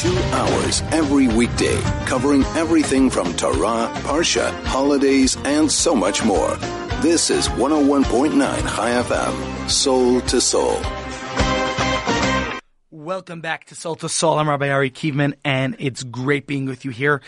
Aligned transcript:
Two 0.00 0.16
hours 0.32 0.80
every 0.92 1.28
weekday, 1.28 1.78
covering 2.06 2.42
everything 2.56 3.10
from 3.10 3.36
Torah, 3.36 3.92
Parsha, 3.96 4.50
holidays, 4.64 5.36
and 5.44 5.70
so 5.70 5.94
much 5.94 6.24
more. 6.24 6.56
This 7.02 7.28
is 7.28 7.48
101.9 7.48 8.32
Chai 8.40 8.90
FM, 9.02 9.68
Soul 9.68 10.22
to 10.22 10.40
Soul. 10.40 10.80
Welcome 12.90 13.42
back 13.42 13.66
to 13.66 13.74
Soul 13.74 13.96
to 13.96 14.08
Soul. 14.08 14.38
I'm 14.38 14.48
Rabbi 14.48 14.70
Ari 14.70 14.90
Kievman, 14.90 15.34
and 15.44 15.76
it's 15.78 16.02
great 16.02 16.46
being 16.46 16.64
with 16.64 16.86
you 16.86 16.92
here. 16.92 17.20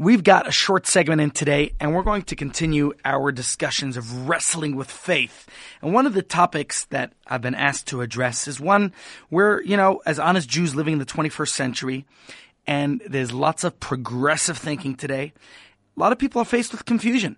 We've 0.00 0.24
got 0.24 0.48
a 0.48 0.50
short 0.50 0.86
segment 0.86 1.20
in 1.20 1.30
today, 1.30 1.74
and 1.78 1.94
we're 1.94 2.02
going 2.02 2.22
to 2.22 2.34
continue 2.34 2.94
our 3.04 3.30
discussions 3.30 3.98
of 3.98 4.26
wrestling 4.26 4.74
with 4.74 4.90
faith. 4.90 5.46
And 5.82 5.92
one 5.92 6.06
of 6.06 6.14
the 6.14 6.22
topics 6.22 6.86
that 6.86 7.12
I've 7.26 7.42
been 7.42 7.54
asked 7.54 7.88
to 7.88 8.00
address 8.00 8.48
is 8.48 8.58
one 8.58 8.94
where, 9.28 9.62
you 9.62 9.76
know, 9.76 10.00
as 10.06 10.18
honest 10.18 10.48
Jews 10.48 10.74
living 10.74 10.94
in 10.94 11.00
the 11.00 11.04
21st 11.04 11.50
century, 11.50 12.06
and 12.66 13.02
there's 13.06 13.30
lots 13.30 13.62
of 13.62 13.78
progressive 13.78 14.56
thinking 14.56 14.94
today, 14.94 15.34
a 15.98 16.00
lot 16.00 16.12
of 16.12 16.18
people 16.18 16.40
are 16.40 16.46
faced 16.46 16.72
with 16.72 16.86
confusion. 16.86 17.36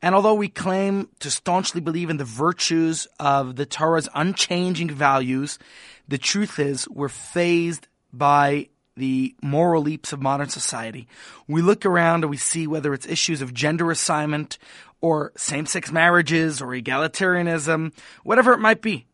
And 0.00 0.14
although 0.14 0.34
we 0.34 0.50
claim 0.50 1.08
to 1.18 1.28
staunchly 1.28 1.80
believe 1.80 2.08
in 2.08 2.18
the 2.18 2.24
virtues 2.24 3.08
of 3.18 3.56
the 3.56 3.66
Torah's 3.66 4.08
unchanging 4.14 4.90
values, 4.90 5.58
the 6.06 6.18
truth 6.18 6.60
is 6.60 6.88
we're 6.88 7.08
phased 7.08 7.88
by 8.12 8.68
the 8.96 9.34
moral 9.42 9.82
leaps 9.82 10.12
of 10.12 10.22
modern 10.22 10.48
society. 10.48 11.08
We 11.48 11.62
look 11.62 11.84
around 11.84 12.24
and 12.24 12.30
we 12.30 12.36
see 12.36 12.66
whether 12.66 12.94
it's 12.94 13.06
issues 13.06 13.42
of 13.42 13.54
gender 13.54 13.90
assignment 13.90 14.58
or 15.00 15.32
same 15.36 15.66
sex 15.66 15.90
marriages 15.92 16.62
or 16.62 16.68
egalitarianism, 16.68 17.92
whatever 18.22 18.52
it 18.52 18.58
might 18.60 18.80
be. 18.80 19.06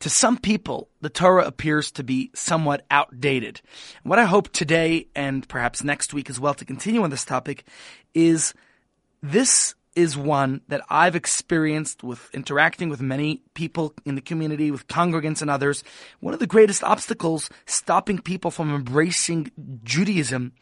To 0.00 0.10
some 0.10 0.36
people, 0.36 0.88
the 1.00 1.08
Torah 1.08 1.46
appears 1.46 1.92
to 1.92 2.02
be 2.02 2.30
somewhat 2.34 2.84
outdated. 2.90 3.60
what 4.02 4.18
I 4.18 4.24
hope 4.24 4.50
today 4.50 5.06
and 5.14 5.48
perhaps 5.48 5.84
next 5.84 6.12
week 6.12 6.28
as 6.28 6.40
well 6.40 6.54
to 6.54 6.64
continue 6.64 7.04
on 7.04 7.10
this 7.10 7.24
topic 7.24 7.64
is 8.12 8.52
this 9.22 9.76
is 9.94 10.16
one 10.16 10.62
that 10.68 10.82
I've 10.88 11.14
experienced 11.14 12.02
with 12.02 12.30
interacting 12.32 12.88
with 12.88 13.00
many 13.00 13.42
people 13.54 13.94
in 14.04 14.14
the 14.14 14.20
community, 14.20 14.70
with 14.70 14.86
congregants 14.88 15.42
and 15.42 15.50
others. 15.50 15.84
One 16.20 16.34
of 16.34 16.40
the 16.40 16.46
greatest 16.46 16.82
obstacles 16.82 17.50
stopping 17.66 18.18
people 18.18 18.50
from 18.50 18.74
embracing 18.74 19.50
Judaism 19.84 20.52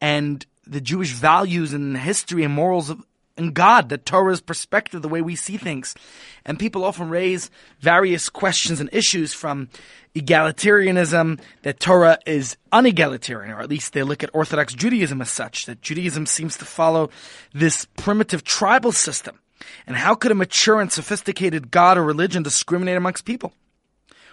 and 0.00 0.44
the 0.66 0.80
Jewish 0.80 1.12
values 1.12 1.72
and 1.72 1.96
history 1.96 2.44
and 2.44 2.54
morals 2.54 2.90
of, 2.90 3.04
and 3.40 3.54
God, 3.54 3.88
the 3.88 3.98
Torah's 3.98 4.40
perspective, 4.40 5.02
the 5.02 5.08
way 5.08 5.22
we 5.22 5.34
see 5.34 5.56
things. 5.56 5.94
And 6.44 6.58
people 6.58 6.84
often 6.84 7.08
raise 7.08 7.50
various 7.80 8.28
questions 8.28 8.80
and 8.80 8.90
issues 8.92 9.32
from 9.32 9.68
egalitarianism, 10.14 11.40
that 11.62 11.80
Torah 11.80 12.18
is 12.26 12.56
unegalitarian, 12.72 13.56
or 13.56 13.60
at 13.60 13.70
least 13.70 13.92
they 13.92 14.02
look 14.02 14.22
at 14.22 14.30
Orthodox 14.34 14.74
Judaism 14.74 15.20
as 15.22 15.30
such, 15.30 15.66
that 15.66 15.80
Judaism 15.80 16.26
seems 16.26 16.56
to 16.58 16.64
follow 16.64 17.10
this 17.54 17.86
primitive 17.96 18.44
tribal 18.44 18.92
system. 18.92 19.38
And 19.86 19.96
how 19.96 20.14
could 20.14 20.32
a 20.32 20.34
mature 20.34 20.80
and 20.80 20.90
sophisticated 20.90 21.70
God 21.70 21.96
or 21.96 22.04
religion 22.04 22.42
discriminate 22.42 22.96
amongst 22.96 23.24
people? 23.24 23.52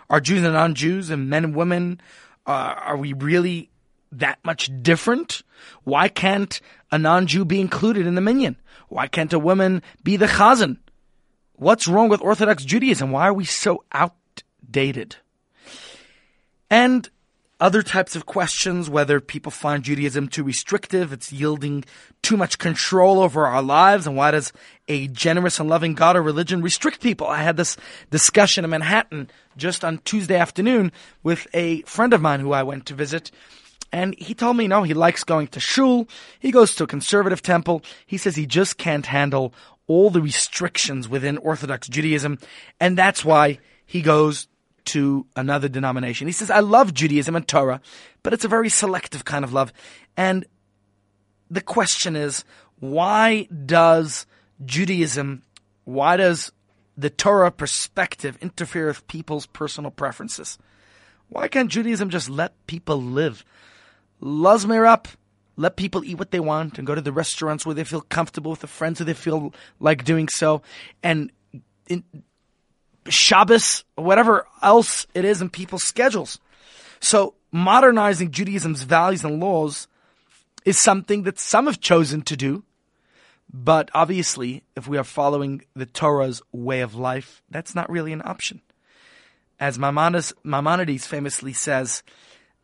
Are 0.09 0.19
Jews 0.19 0.43
and 0.43 0.53
non-Jews 0.53 1.09
and 1.09 1.29
men 1.29 1.43
and 1.43 1.55
women, 1.55 2.01
uh, 2.45 2.75
are 2.77 2.97
we 2.97 3.13
really 3.13 3.69
that 4.11 4.39
much 4.43 4.69
different? 4.81 5.43
Why 5.83 6.07
can't 6.07 6.59
a 6.91 6.97
non-Jew 6.97 7.45
be 7.45 7.59
included 7.59 8.07
in 8.07 8.15
the 8.15 8.21
minyan? 8.21 8.57
Why 8.89 9.07
can't 9.07 9.33
a 9.33 9.39
woman 9.39 9.81
be 10.03 10.17
the 10.17 10.27
chazan? 10.27 10.77
What's 11.53 11.87
wrong 11.87 12.09
with 12.09 12.21
Orthodox 12.21 12.63
Judaism? 12.63 13.11
Why 13.11 13.27
are 13.27 13.33
we 13.33 13.45
so 13.45 13.83
outdated? 13.91 15.17
And 16.69 17.09
other 17.59 17.81
types 17.81 18.15
of 18.15 18.27
questions, 18.27 18.89
whether 18.89 19.19
people 19.19 19.51
find 19.51 19.83
Judaism 19.83 20.27
too 20.27 20.43
restrictive, 20.43 21.11
it's 21.11 21.31
yielding 21.31 21.83
too 22.21 22.37
much 22.37 22.59
control 22.59 23.19
over 23.19 23.47
our 23.47 23.63
lives, 23.63 24.05
and 24.05 24.15
why 24.15 24.31
does 24.31 24.53
a 24.87 25.07
generous 25.07 25.59
and 25.59 25.67
loving 25.67 25.95
God 25.95 26.15
or 26.15 26.21
religion 26.21 26.61
restrict 26.61 27.01
people? 27.01 27.25
I 27.25 27.41
had 27.41 27.57
this 27.57 27.75
discussion 28.11 28.63
in 28.63 28.69
Manhattan 28.69 29.29
just 29.57 29.83
on 29.83 29.97
Tuesday 29.99 30.35
afternoon 30.35 30.91
with 31.23 31.47
a 31.53 31.81
friend 31.83 32.13
of 32.13 32.21
mine 32.21 32.41
who 32.41 32.53
I 32.53 32.61
went 32.61 32.85
to 32.87 32.93
visit, 32.93 33.31
and 33.91 34.17
he 34.17 34.33
told 34.33 34.57
me, 34.57 34.67
no, 34.67 34.83
he 34.83 34.93
likes 34.93 35.23
going 35.23 35.47
to 35.47 35.59
shul. 35.59 36.07
He 36.39 36.51
goes 36.51 36.75
to 36.75 36.83
a 36.83 36.87
conservative 36.87 37.41
temple. 37.41 37.83
He 38.05 38.17
says 38.17 38.35
he 38.35 38.45
just 38.45 38.77
can't 38.77 39.05
handle 39.05 39.53
all 39.87 40.09
the 40.09 40.21
restrictions 40.21 41.07
within 41.07 41.37
Orthodox 41.37 41.87
Judaism. 41.87 42.37
And 42.79 42.97
that's 42.97 43.23
why 43.23 43.59
he 43.85 44.01
goes 44.01 44.47
to 44.85 45.25
another 45.35 45.69
denomination. 45.69 46.27
He 46.27 46.33
says, 46.33 46.51
I 46.51 46.59
love 46.59 46.93
Judaism 46.93 47.35
and 47.35 47.47
Torah, 47.47 47.81
but 48.23 48.33
it's 48.33 48.45
a 48.45 48.49
very 48.49 48.69
selective 48.69 49.25
kind 49.25 49.43
of 49.43 49.53
love. 49.53 49.71
And 50.15 50.45
the 51.49 51.61
question 51.61 52.15
is, 52.15 52.43
why 52.79 53.47
does 53.65 54.25
Judaism, 54.65 55.43
why 55.85 56.17
does 56.17 56.51
the 56.97 57.09
Torah 57.09 57.51
perspective 57.51 58.37
interfere 58.41 58.87
with 58.87 59.07
people's 59.07 59.45
personal 59.45 59.91
preferences? 59.91 60.57
Why 61.29 61.47
can't 61.47 61.71
Judaism 61.71 62.09
just 62.09 62.29
let 62.29 62.53
people 62.67 63.01
live? 63.01 63.43
Lazmir 64.21 64.87
up. 64.87 65.07
Let 65.55 65.75
people 65.75 66.03
eat 66.03 66.19
what 66.19 66.31
they 66.31 66.39
want 66.39 66.77
and 66.77 66.85
go 66.85 66.93
to 66.93 67.01
the 67.01 67.11
restaurants 67.11 67.65
where 67.65 67.73
they 67.73 67.83
feel 67.83 68.01
comfortable 68.01 68.51
with 68.51 68.59
the 68.59 68.67
friends 68.67 68.99
who 68.99 69.05
they 69.05 69.13
feel 69.13 69.53
like 69.79 70.03
doing 70.03 70.27
so. 70.27 70.61
And 71.01 71.31
in, 71.87 72.03
Shabbos, 73.09 73.83
whatever 73.95 74.45
else 74.61 75.07
it 75.15 75.25
is 75.25 75.41
in 75.41 75.49
people's 75.49 75.83
schedules. 75.83 76.39
So 76.99 77.33
modernizing 77.51 78.31
Judaism's 78.31 78.83
values 78.83 79.23
and 79.23 79.39
laws 79.39 79.87
is 80.63 80.81
something 80.81 81.23
that 81.23 81.39
some 81.39 81.65
have 81.65 81.79
chosen 81.79 82.21
to 82.23 82.37
do. 82.37 82.63
But 83.51 83.89
obviously, 83.93 84.63
if 84.75 84.87
we 84.87 84.97
are 84.97 85.03
following 85.03 85.63
the 85.75 85.85
Torah's 85.85 86.41
way 86.51 86.81
of 86.81 86.95
life, 86.95 87.41
that's 87.49 87.73
not 87.73 87.89
really 87.89 88.11
an 88.11 88.21
option. 88.25 88.61
As 89.59 89.79
Maimonides 89.79 91.07
famously 91.07 91.53
says, 91.53 92.03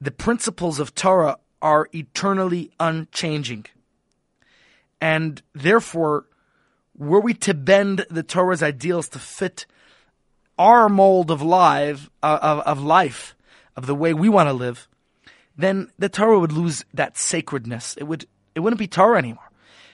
the 0.02 0.12
principles 0.12 0.80
of 0.80 0.94
Torah 0.94 1.38
are 1.64 1.90
eternally 1.94 2.70
unchanging. 2.80 3.66
And 5.02 5.42
therefore, 5.54 6.26
were 6.96 7.20
we 7.20 7.34
to 7.36 7.54
bend 7.54 8.06
the 8.10 8.22
Torah's 8.22 8.62
ideals 8.62 9.10
to 9.10 9.20
fit 9.20 9.66
our 10.60 10.90
mold 10.90 11.32
of 11.32 11.42
life, 11.42 12.10
uh, 12.22 12.40
of, 12.42 12.60
of 12.60 12.84
life, 12.84 13.36
of 13.76 13.88
the 13.88 13.96
way 13.96 14.14
we 14.14 14.30
want 14.30 14.50
to 14.50 14.54
live, 14.54 14.88
then 15.58 15.90
the 15.98 16.10
Torah 16.10 16.40
would 16.40 16.52
lose 16.52 16.86
that 16.94 17.18
sacredness. 17.18 17.96
It 17.98 18.04
would, 18.04 18.26
it 18.54 18.60
wouldn't 18.60 18.80
be 18.80 18.88
Torah 18.88 19.18
anymore. 19.18 19.50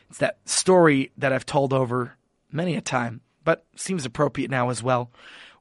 It's 0.10 0.20
that 0.20 0.40
story 0.46 1.12
that 1.18 1.32
I've 1.32 1.46
told 1.46 1.72
over 1.72 2.16
many 2.52 2.76
a 2.76 2.82
time, 2.82 3.22
but 3.44 3.66
seems 3.76 4.06
appropriate 4.06 4.50
now 4.50 4.70
as 4.70 4.82
well, 4.82 5.12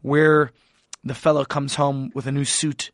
where 0.01 0.53
the 1.05 1.15
fellow 1.15 1.45
comes 1.45 1.75
home 1.75 2.11
with 2.15 2.27
a 2.27 2.33
new 2.33 2.45
suit 2.45 2.91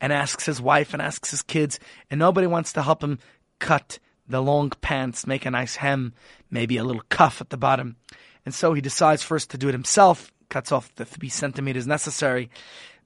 and 0.00 0.12
asks 0.12 0.46
his 0.46 0.60
wife 0.60 0.92
and 0.92 1.02
asks 1.02 1.30
his 1.30 1.42
kids, 1.42 1.78
and 2.10 2.18
nobody 2.18 2.46
wants 2.46 2.72
to 2.72 2.82
help 2.82 3.02
him 3.02 3.18
cut 3.58 3.98
the 4.28 4.42
long 4.42 4.70
pants, 4.80 5.26
make 5.26 5.46
a 5.46 5.50
nice 5.50 5.76
hem, 5.76 6.12
maybe 6.50 6.76
a 6.76 6.84
little 6.84 7.02
cuff 7.08 7.40
at 7.40 7.50
the 7.50 7.56
bottom. 7.56 7.96
And 8.44 8.54
so 8.54 8.74
he 8.74 8.80
decides 8.80 9.22
first 9.22 9.50
to 9.50 9.58
do 9.58 9.68
it 9.68 9.72
himself, 9.72 10.32
cuts 10.48 10.72
off 10.72 10.94
the 10.94 11.04
three 11.04 11.28
centimeters 11.28 11.86
necessary. 11.86 12.50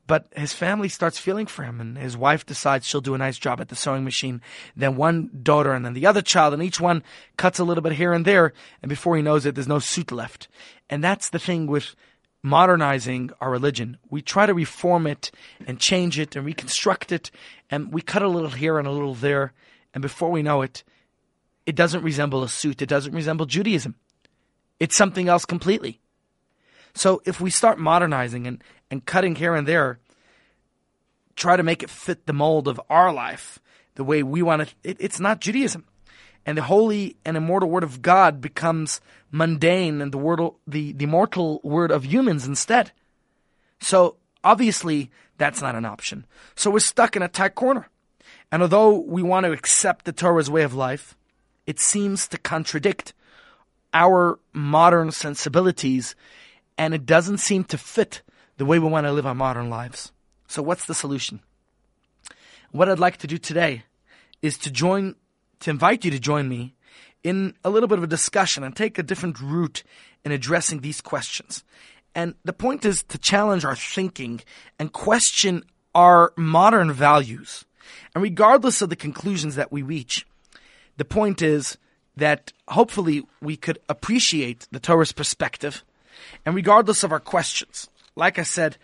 But 0.09 0.27
his 0.37 0.53
family 0.53 0.89
starts 0.89 1.19
feeling 1.19 1.47
for 1.47 1.63
him, 1.63 1.81
and 1.81 1.97
his 1.97 2.17
wife 2.17 2.45
decides 2.45 2.87
she'll 2.87 3.01
do 3.01 3.15
a 3.15 3.19
nice 3.19 3.39
job 3.39 3.61
at 3.61 3.69
the 3.69 3.77
sewing 3.77 4.03
machine. 4.03 4.41
Then 4.77 4.97
one 4.97 5.31
daughter, 5.43 5.73
and 5.73 5.87
then 5.87 5.95
the 5.95 6.07
other 6.07 6.23
child, 6.23 6.55
and 6.55 6.63
each 6.63 6.81
one 6.81 7.05
cuts 7.37 7.61
a 7.61 7.65
little 7.65 7.83
bit 7.83 7.93
here 7.93 8.13
and 8.13 8.25
there. 8.25 8.53
And 8.83 8.89
before 8.89 9.17
he 9.17 9.23
knows 9.23 9.47
it, 9.47 9.55
there's 9.55 9.69
no 9.69 9.79
suit 9.79 10.11
left. 10.11 10.49
And 10.91 11.05
that's 11.05 11.31
the 11.31 11.39
thing 11.39 11.69
with 11.69 11.95
modernizing 12.43 13.31
our 13.41 13.51
religion. 13.51 13.97
We 14.11 14.21
try 14.21 14.47
to 14.47 14.55
reform 14.55 15.07
it 15.07 15.31
and 15.67 15.79
change 15.79 16.19
it 16.19 16.35
and 16.35 16.45
reconstruct 16.45 17.13
it, 17.13 17.31
and 17.71 17.93
we 17.93 18.03
cut 18.03 18.23
a 18.23 18.29
little 18.29 18.51
here 18.51 18.79
and 18.79 18.89
a 18.89 18.91
little 18.91 19.15
there, 19.15 19.53
and 19.95 20.03
before 20.03 20.31
we 20.31 20.43
know 20.43 20.63
it, 20.63 20.83
it 21.65 21.77
doesn't 21.77 22.03
resemble 22.03 22.43
a 22.43 22.49
suit. 22.49 22.83
It 22.83 22.89
doesn't 22.89 23.15
resemble 23.15 23.47
Judaism. 23.47 23.95
It's 24.81 24.97
something 24.97 25.29
else 25.29 25.45
completely. 25.45 26.01
So 26.95 27.23
if 27.25 27.41
we 27.41 27.51
start 27.51 27.79
modernizing 27.79 28.47
and, 28.47 28.65
and 28.91 29.07
cutting 29.07 29.37
here 29.37 29.55
and 29.55 29.67
there, 29.67 30.01
try 31.37 31.57
to 31.57 31.63
make 31.63 31.83
it 31.83 31.91
fit 31.91 32.27
the 32.27 32.33
mold 32.33 32.67
of 32.67 32.81
our 32.91 33.13
life, 33.13 33.61
the 33.95 34.05
way 34.05 34.23
we 34.23 34.43
want 34.43 34.63
it, 34.63 34.75
it 34.83 34.97
it's 34.99 35.21
not 35.21 35.41
Judaism 35.41 35.85
and 36.45 36.59
the 36.59 36.63
holy 36.63 37.17
and 37.25 37.37
immortal 37.37 37.71
word 37.71 37.85
of 37.85 38.03
God 38.03 38.41
becomes 38.41 39.01
mundane 39.31 40.01
and 40.01 40.13
the 40.13 40.19
word, 40.19 40.41
the, 40.67 40.93
the 40.93 41.07
mortal 41.07 41.61
word 41.63 41.91
of 41.91 42.05
humans 42.05 42.47
instead. 42.47 42.93
So 43.81 44.17
obviously 44.45 45.11
that's 45.39 45.63
not 45.63 45.75
an 45.75 45.85
option. 45.85 46.27
So 46.55 46.71
we're 46.71 46.81
stuck 46.81 47.17
in 47.17 47.23
a 47.23 47.29
tight 47.29 47.55
corner. 47.55 47.89
And 48.51 48.63
although 48.63 48.99
we 48.99 49.23
want 49.23 49.45
to 49.47 49.53
accept 49.53 50.05
the 50.05 50.13
Torah's 50.13 50.51
way 50.51 50.63
of 50.63 50.75
life, 50.75 51.17
it 51.67 51.81
seems 51.81 52.29
to 52.29 52.39
contradict 52.39 53.15
our 53.95 54.39
modern 54.53 55.11
sensibilities 55.11 56.15
and 56.77 56.95
it 56.95 57.07
doesn't 57.07 57.39
seem 57.39 57.65
to 57.65 57.79
fit 57.79 58.23
the 58.57 58.65
way 58.65 58.79
we 58.79 58.89
want 58.89 59.07
to 59.07 59.13
live 59.13 59.27
our 59.27 59.35
modern 59.35 59.71
lives. 59.71 60.13
So 60.49 60.63
what's 60.63 60.87
the 60.87 60.95
solution? 60.95 61.41
What 62.71 62.89
I'd 62.89 62.99
like 62.99 63.19
to 63.19 63.27
do 63.27 63.39
today 63.39 63.85
is 64.41 64.59
to 64.59 64.71
join, 64.71 65.15
to 65.63 65.71
invite 65.71 66.05
you 66.05 66.11
to 66.11 66.19
join 66.19 66.49
me 66.49 66.75
in 67.25 67.55
a 67.65 67.71
little 67.71 67.89
bit 67.89 67.99
of 67.99 68.05
a 68.05 68.09
discussion 68.09 68.65
and 68.65 68.75
take 68.75 68.99
a 68.99 69.03
different 69.03 69.41
route 69.41 69.83
in 70.25 70.33
addressing 70.33 70.81
these 70.81 71.01
questions. 71.01 71.65
And 72.15 72.35
the 72.45 72.53
point 72.53 72.85
is 72.85 73.03
to 73.05 73.19
challenge 73.19 73.65
our 73.65 73.77
thinking 73.77 74.41
and 74.79 74.93
question 74.93 75.65
our 75.95 76.33
modern 76.37 76.93
values. 76.93 77.65
And 78.15 78.23
regardless 78.23 78.83
of 78.83 78.91
the 78.91 78.97
conclusions 78.97 79.55
that 79.55 79.73
we 79.73 79.83
reach, 79.83 80.27
the 80.97 81.05
point 81.05 81.43
is 81.43 81.79
that 82.17 82.53
hopefully 82.69 83.23
we 83.41 83.57
could 83.57 83.79
appreciate 83.89 84.67
the 84.71 84.81
Torah's 84.81 85.13
perspective 85.13 85.83
and 86.45 86.55
regardless 86.55 87.03
of 87.03 87.13
our 87.13 87.21
questions. 87.21 87.89
Like 88.15 88.39
I 88.39 88.43
said, 88.43 88.77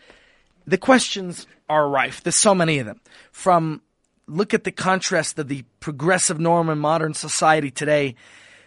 the 0.67 0.79
questions 0.79 1.47
are 1.69 1.89
rife. 1.89 2.23
There's 2.23 2.41
so 2.41 2.55
many 2.55 2.79
of 2.79 2.87
them. 2.87 3.01
From 3.31 3.83
look 4.29 4.55
at 4.55 4.65
the 4.65 4.71
contrast 4.71 5.39
of 5.39 5.49
the 5.49 5.65
progressive 5.81 6.39
norm 6.39 6.69
in 6.69 6.79
modern 6.79 7.15
society 7.15 7.71
today. 7.71 8.15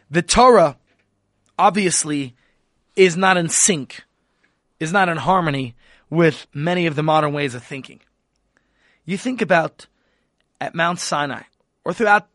The 0.10 0.22
Torah 0.22 0.78
obviously 1.58 2.36
is 2.96 3.16
not 3.16 3.38
in 3.38 3.48
sync, 3.48 4.04
is 4.80 4.92
not 4.92 5.08
in 5.08 5.18
harmony 5.18 5.76
with 6.10 6.48
many 6.54 6.88
of 6.88 6.96
the 6.96 7.04
modern 7.04 7.32
ways 7.32 7.56
of 7.56 7.64
thinking. 7.64 8.02
You 9.06 9.18
think 9.18 9.42
about 9.42 9.88
at 10.60 10.76
Mount 10.76 11.00
Sinai 11.00 11.44
or 11.86 11.94
throughout 11.94 12.28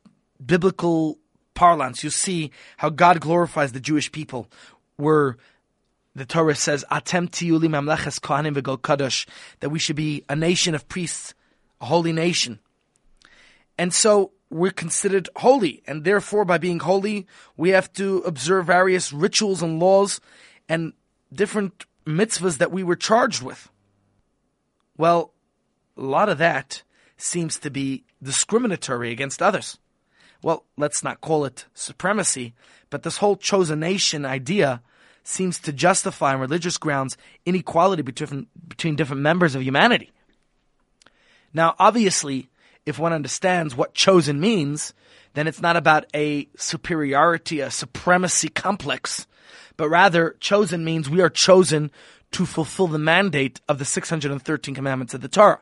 biblical 0.44 1.18
parlance, 1.54 2.04
you 2.04 2.10
see 2.10 2.52
how 2.76 2.90
God 2.90 3.20
glorifies 3.20 3.72
the 3.72 3.80
Jewish 3.80 4.10
people, 4.12 4.48
where 4.96 5.36
the 6.14 6.24
Torah 6.24 6.54
says, 6.54 6.84
"Atem 6.90 7.28
tiyuli 7.28 7.68
mamleches 7.68 8.20
kohanim 8.20 8.56
v'gol 8.56 8.78
kadosh," 8.78 9.26
that 9.60 9.70
we 9.70 9.78
should 9.78 9.96
be 9.96 10.24
a 10.28 10.36
nation 10.36 10.74
of 10.74 10.88
priests, 10.88 11.34
a 11.80 11.86
holy 11.86 12.12
nation. 12.12 12.60
And 13.78 13.92
so 13.92 14.32
we're 14.48 14.70
considered 14.70 15.28
holy, 15.36 15.82
and 15.86 16.04
therefore, 16.04 16.44
by 16.44 16.58
being 16.58 16.78
holy, 16.80 17.26
we 17.56 17.70
have 17.70 17.92
to 17.94 18.18
observe 18.18 18.66
various 18.66 19.12
rituals 19.12 19.62
and 19.62 19.80
laws 19.80 20.20
and 20.68 20.92
different 21.32 21.84
mitzvahs 22.06 22.58
that 22.58 22.70
we 22.70 22.82
were 22.82 22.96
charged 22.96 23.42
with. 23.42 23.68
Well, 24.96 25.32
a 25.96 26.02
lot 26.02 26.28
of 26.28 26.38
that 26.38 26.82
seems 27.16 27.58
to 27.58 27.70
be 27.70 28.04
discriminatory 28.22 29.10
against 29.10 29.42
others. 29.42 29.78
Well, 30.42 30.64
let's 30.76 31.02
not 31.02 31.20
call 31.20 31.44
it 31.44 31.66
supremacy, 31.74 32.54
but 32.90 33.02
this 33.02 33.18
whole 33.18 33.36
chosen 33.36 33.80
nation 33.80 34.24
idea 34.24 34.82
seems 35.24 35.58
to 35.58 35.72
justify 35.72 36.34
on 36.34 36.40
religious 36.40 36.76
grounds 36.76 37.16
inequality 37.44 38.02
between, 38.02 38.46
between 38.68 38.94
different 38.94 39.22
members 39.22 39.54
of 39.54 39.62
humanity. 39.62 40.12
Now, 41.52 41.74
obviously, 41.78 42.48
if 42.86 42.98
one 42.98 43.12
understands 43.12 43.74
what 43.74 43.94
chosen 43.94 44.40
means, 44.40 44.94
then 45.34 45.46
it's 45.46 45.60
not 45.60 45.76
about 45.76 46.06
a 46.14 46.48
superiority, 46.56 47.60
a 47.60 47.70
supremacy 47.70 48.48
complex, 48.48 49.26
but 49.76 49.90
rather 49.90 50.36
chosen 50.40 50.84
means 50.84 51.10
we 51.10 51.20
are 51.20 51.28
chosen 51.28 51.90
to 52.32 52.46
fulfill 52.46 52.86
the 52.86 52.98
mandate 52.98 53.60
of 53.68 53.78
the 53.78 53.84
613 53.84 54.74
commandments 54.74 55.12
of 55.12 55.20
the 55.20 55.28
Torah. 55.28 55.60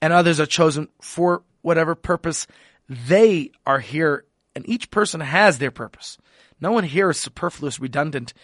And 0.00 0.12
others 0.12 0.38
are 0.38 0.46
chosen 0.46 0.88
for 1.00 1.42
whatever 1.62 1.94
purpose 1.94 2.46
they 2.88 3.50
are 3.66 3.80
here, 3.80 4.24
and 4.54 4.68
each 4.68 4.90
person 4.90 5.20
has 5.20 5.58
their 5.58 5.70
purpose. 5.70 6.18
No 6.60 6.70
one 6.72 6.84
here 6.84 7.10
is 7.10 7.18
superfluous, 7.18 7.80
redundant, 7.80 8.34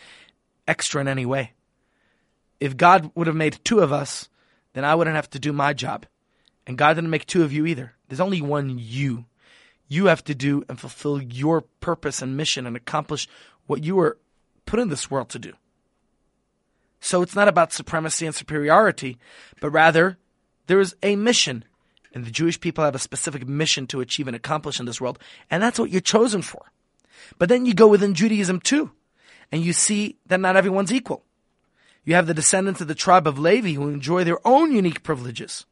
extra 0.66 1.00
in 1.00 1.08
any 1.08 1.26
way. 1.26 1.52
If 2.58 2.76
God 2.76 3.10
would 3.14 3.26
have 3.26 3.36
made 3.36 3.58
two 3.64 3.80
of 3.80 3.92
us, 3.92 4.28
then 4.72 4.84
I 4.84 4.94
wouldn't 4.94 5.16
have 5.16 5.30
to 5.30 5.38
do 5.38 5.52
my 5.52 5.72
job. 5.72 6.06
And 6.66 6.78
God 6.78 6.94
didn't 6.94 7.10
make 7.10 7.26
two 7.26 7.42
of 7.42 7.52
you 7.52 7.66
either. 7.66 7.94
There's 8.08 8.20
only 8.20 8.40
one 8.42 8.76
you. 8.78 9.24
You 9.88 10.06
have 10.06 10.22
to 10.24 10.34
do 10.34 10.64
and 10.68 10.78
fulfill 10.78 11.20
your 11.20 11.62
purpose 11.62 12.22
and 12.22 12.36
mission 12.36 12.66
and 12.66 12.76
accomplish 12.76 13.28
what 13.66 13.82
you 13.82 13.96
were 13.96 14.18
put 14.66 14.78
in 14.78 14.88
this 14.88 15.10
world 15.10 15.30
to 15.30 15.38
do. 15.38 15.52
So 17.00 17.22
it's 17.22 17.34
not 17.34 17.48
about 17.48 17.72
supremacy 17.72 18.26
and 18.26 18.34
superiority, 18.34 19.18
but 19.60 19.70
rather 19.70 20.18
there 20.66 20.80
is 20.80 20.94
a 21.02 21.16
mission. 21.16 21.64
And 22.12 22.24
the 22.24 22.30
Jewish 22.30 22.60
people 22.60 22.84
have 22.84 22.94
a 22.94 23.00
specific 23.00 23.48
mission 23.48 23.86
to 23.88 24.00
achieve 24.00 24.26
and 24.26 24.36
accomplish 24.36 24.78
in 24.78 24.86
this 24.86 25.00
world. 25.00 25.18
And 25.50 25.62
that's 25.62 25.78
what 25.78 25.90
you're 25.90 26.00
chosen 26.00 26.42
for. 26.42 26.70
But 27.38 27.48
then 27.48 27.66
you 27.66 27.74
go 27.74 27.88
within 27.88 28.14
Judaism 28.14 28.60
too, 28.60 28.90
and 29.52 29.62
you 29.62 29.72
see 29.72 30.16
that 30.26 30.40
not 30.40 30.56
everyone's 30.56 30.92
equal. 30.92 31.24
You 32.04 32.14
have 32.14 32.26
the 32.26 32.34
descendants 32.34 32.80
of 32.80 32.88
the 32.88 32.94
tribe 32.94 33.26
of 33.26 33.38
Levi 33.38 33.72
who 33.72 33.88
enjoy 33.88 34.24
their 34.24 34.44
own 34.46 34.72
unique 34.72 35.02
privileges. 35.02 35.66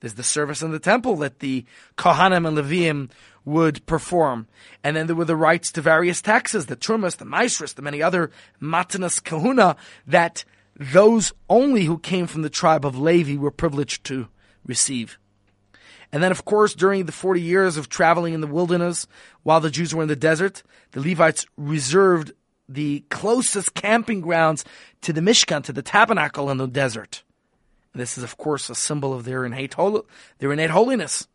There's 0.00 0.14
the 0.14 0.22
service 0.22 0.62
in 0.62 0.70
the 0.70 0.78
temple 0.78 1.16
that 1.16 1.38
the 1.38 1.64
Kohanim 1.96 2.46
and 2.46 2.58
Leviim 2.58 3.10
would 3.44 3.84
perform. 3.86 4.46
And 4.82 4.96
then 4.96 5.06
there 5.06 5.16
were 5.16 5.24
the 5.24 5.36
rights 5.36 5.72
to 5.72 5.80
various 5.80 6.20
taxes, 6.20 6.66
the 6.66 6.76
Trumas, 6.76 7.16
the 7.16 7.24
Maasros, 7.24 7.74
the 7.74 7.82
many 7.82 8.02
other 8.02 8.30
Matanas 8.60 9.22
Kahuna, 9.22 9.76
that 10.06 10.44
those 10.76 11.32
only 11.48 11.84
who 11.84 11.98
came 11.98 12.26
from 12.26 12.42
the 12.42 12.50
tribe 12.50 12.84
of 12.84 12.98
Levi 12.98 13.36
were 13.36 13.50
privileged 13.50 14.04
to 14.04 14.28
receive. 14.66 15.18
And 16.12 16.22
then, 16.22 16.30
of 16.30 16.44
course, 16.44 16.74
during 16.74 17.06
the 17.06 17.12
40 17.12 17.40
years 17.40 17.76
of 17.76 17.88
traveling 17.88 18.34
in 18.34 18.40
the 18.40 18.46
wilderness 18.46 19.06
while 19.42 19.60
the 19.60 19.70
Jews 19.70 19.94
were 19.94 20.02
in 20.02 20.08
the 20.08 20.16
desert, 20.16 20.62
the 20.92 21.00
Levites 21.00 21.46
reserved 21.56 22.32
the 22.68 23.04
closest 23.10 23.74
camping 23.74 24.20
grounds 24.20 24.64
to 25.02 25.12
the 25.12 25.20
Mishkan, 25.20 25.64
to 25.64 25.72
the 25.72 25.82
tabernacle 25.82 26.50
in 26.50 26.58
the 26.58 26.66
desert. 26.66 27.24
This 27.94 28.18
is, 28.18 28.24
of 28.24 28.36
course, 28.36 28.68
a 28.68 28.74
symbol 28.74 29.12
of 29.12 29.24
their 29.24 29.44
innate, 29.44 29.74
hol- 29.74 30.06
their 30.38 30.52
innate 30.52 30.70
holiness. 30.70 31.28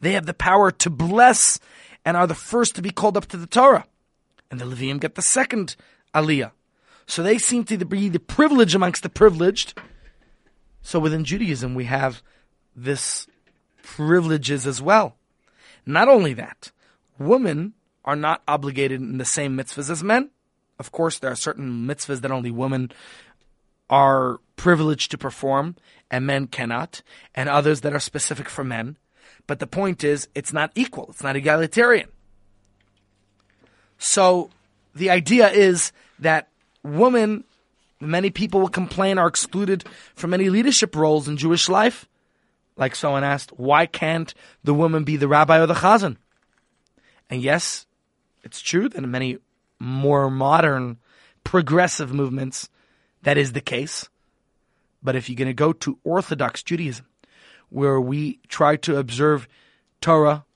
They 0.00 0.12
have 0.12 0.26
the 0.26 0.34
power 0.34 0.70
to 0.70 0.90
bless 0.90 1.58
and 2.04 2.16
are 2.16 2.26
the 2.26 2.34
first 2.34 2.74
to 2.76 2.82
be 2.82 2.90
called 2.90 3.16
up 3.16 3.26
to 3.26 3.36
the 3.36 3.46
Torah. 3.46 3.86
And 4.50 4.60
the 4.60 4.64
Leviim 4.64 5.00
get 5.00 5.14
the 5.14 5.22
second 5.22 5.76
aliyah. 6.14 6.52
So 7.06 7.22
they 7.22 7.38
seem 7.38 7.64
to 7.64 7.84
be 7.84 8.08
the 8.08 8.18
privilege 8.18 8.74
amongst 8.74 9.02
the 9.02 9.08
privileged. 9.08 9.78
So 10.82 10.98
within 10.98 11.24
Judaism, 11.24 11.74
we 11.74 11.84
have 11.84 12.22
this 12.74 13.26
privileges 13.82 14.66
as 14.66 14.82
well. 14.82 15.16
Not 15.86 16.08
only 16.08 16.34
that, 16.34 16.70
women 17.18 17.74
are 18.04 18.16
not 18.16 18.42
obligated 18.46 19.00
in 19.00 19.18
the 19.18 19.24
same 19.24 19.56
mitzvahs 19.56 19.90
as 19.90 20.02
men. 20.02 20.30
Of 20.78 20.92
course, 20.92 21.18
there 21.18 21.30
are 21.30 21.36
certain 21.36 21.86
mitzvahs 21.86 22.20
that 22.20 22.30
only 22.30 22.50
women 22.50 22.92
are 23.90 24.38
privileged 24.56 25.10
to 25.10 25.18
perform 25.18 25.76
and 26.10 26.26
men 26.26 26.46
cannot, 26.46 27.02
and 27.34 27.48
others 27.48 27.82
that 27.82 27.92
are 27.92 28.00
specific 28.00 28.48
for 28.48 28.64
men. 28.64 28.96
But 29.46 29.60
the 29.60 29.66
point 29.66 30.04
is, 30.04 30.28
it's 30.34 30.52
not 30.52 30.72
equal, 30.74 31.06
it's 31.10 31.22
not 31.22 31.36
egalitarian. 31.36 32.08
So 33.98 34.50
the 34.94 35.10
idea 35.10 35.50
is 35.50 35.92
that 36.18 36.48
women, 36.82 37.44
many 38.00 38.30
people 38.30 38.60
will 38.60 38.68
complain, 38.68 39.18
are 39.18 39.26
excluded 39.26 39.84
from 40.14 40.30
many 40.30 40.48
leadership 40.48 40.96
roles 40.96 41.28
in 41.28 41.36
Jewish 41.36 41.68
life 41.68 42.08
like 42.76 42.94
someone 42.94 43.24
asked, 43.24 43.50
why 43.58 43.86
can't 43.86 44.32
the 44.64 44.74
woman 44.74 45.04
be 45.04 45.16
the 45.16 45.28
rabbi 45.28 45.58
or 45.58 45.66
the 45.66 45.74
chazan? 45.74 46.16
And 47.28 47.42
yes, 47.42 47.86
it's 48.44 48.60
true 48.60 48.88
that 48.88 49.02
many 49.02 49.38
more 49.78 50.30
modern, 50.30 50.98
progressive 51.44 52.14
movements, 52.14 52.70
that 53.28 53.36
is 53.36 53.52
the 53.52 53.60
case. 53.60 54.08
But 55.02 55.14
if 55.14 55.28
you're 55.28 55.36
going 55.36 55.48
to 55.48 55.52
go 55.52 55.74
to 55.74 55.98
Orthodox 56.02 56.62
Judaism, 56.62 57.04
where 57.68 58.00
we 58.00 58.40
try 58.48 58.76
to 58.76 58.96
observe 58.96 59.46
Torah 60.00 60.46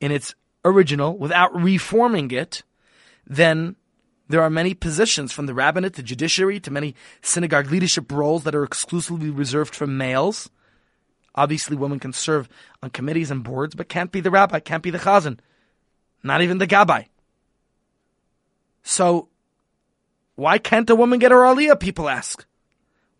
in 0.00 0.10
its 0.10 0.34
original 0.64 1.18
without 1.18 1.54
reforming 1.54 2.30
it, 2.30 2.62
then 3.26 3.76
there 4.28 4.40
are 4.40 4.48
many 4.48 4.72
positions 4.72 5.30
from 5.30 5.44
the 5.44 5.52
rabbinate 5.52 5.92
to 5.96 6.02
judiciary 6.02 6.58
to 6.60 6.70
many 6.70 6.94
synagogue 7.20 7.70
leadership 7.70 8.10
roles 8.10 8.44
that 8.44 8.54
are 8.54 8.64
exclusively 8.64 9.28
reserved 9.28 9.74
for 9.74 9.86
males. 9.86 10.48
Obviously, 11.34 11.76
women 11.76 11.98
can 11.98 12.14
serve 12.14 12.48
on 12.82 12.88
committees 12.88 13.30
and 13.30 13.44
boards, 13.44 13.74
but 13.74 13.90
can't 13.90 14.10
be 14.10 14.22
the 14.22 14.30
rabbi, 14.30 14.58
can't 14.58 14.82
be 14.82 14.90
the 14.90 15.00
chazan, 15.00 15.38
not 16.22 16.40
even 16.40 16.56
the 16.56 16.66
gabbai. 16.66 17.08
So, 18.82 19.28
why 20.36 20.58
can't 20.58 20.88
a 20.88 20.94
woman 20.94 21.18
get 21.18 21.32
her 21.32 21.38
aliyah? 21.38 21.80
People 21.80 22.08
ask. 22.08 22.46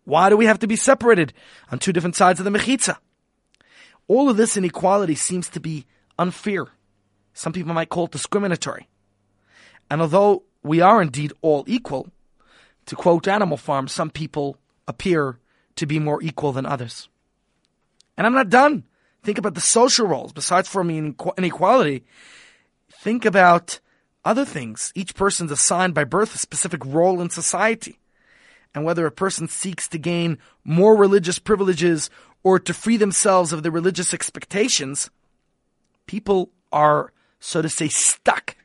Why 0.05 0.29
do 0.29 0.37
we 0.37 0.45
have 0.45 0.59
to 0.59 0.67
be 0.67 0.77
separated 0.77 1.33
on 1.71 1.79
two 1.79 1.91
different 1.91 2.15
sides 2.15 2.39
of 2.39 2.45
the 2.45 2.57
mechitza? 2.57 2.97
All 4.07 4.29
of 4.29 4.37
this 4.37 4.55
inequality 4.55 5.15
seems 5.15 5.49
to 5.49 5.59
be 5.59 5.85
unfair. 6.17 6.67
Some 7.33 7.51
people 7.51 7.73
might 7.73 7.89
call 7.89 8.05
it 8.05 8.11
discriminatory. 8.11 8.87
And 9.89 10.01
although 10.01 10.43
we 10.63 10.79
are 10.79 11.01
indeed 11.01 11.33
all 11.41 11.65
equal, 11.67 12.07
to 12.85 12.95
quote 12.95 13.27
Animal 13.27 13.57
Farm, 13.57 13.87
some 13.87 14.09
people 14.09 14.57
appear 14.87 15.39
to 15.75 15.85
be 15.85 15.99
more 15.99 16.21
equal 16.23 16.53
than 16.53 16.65
others. 16.65 17.09
And 18.17 18.25
I'm 18.25 18.33
not 18.33 18.49
done. 18.49 18.83
Think 19.23 19.37
about 19.37 19.55
the 19.55 19.61
social 19.61 20.07
roles. 20.07 20.31
Besides 20.31 20.69
forming 20.69 21.15
inequality, 21.37 22.03
think 22.89 23.25
about 23.25 23.79
other 24.27 24.45
things. 24.45 24.91
Each 24.93 25.15
person's 25.15 25.51
assigned 25.51 25.93
by 25.93 26.03
birth 26.03 26.35
a 26.35 26.37
specific 26.37 26.85
role 26.85 27.21
in 27.21 27.29
society. 27.29 27.97
And 28.75 28.83
whether 28.83 29.05
a 29.05 29.11
person 29.11 29.47
seeks 29.47 29.87
to 29.87 29.97
gain 29.97 30.37
more 30.65 30.95
religious 30.97 31.39
privileges 31.39 32.09
or 32.43 32.59
to 32.59 32.73
free 32.73 32.97
themselves 32.97 33.53
of 33.53 33.63
their 33.63 33.71
religious 33.71 34.13
expectations, 34.13 35.09
people 36.05 36.49
are, 36.73 37.13
so 37.39 37.61
to 37.61 37.69
say, 37.69 37.87
stuck 37.87 38.57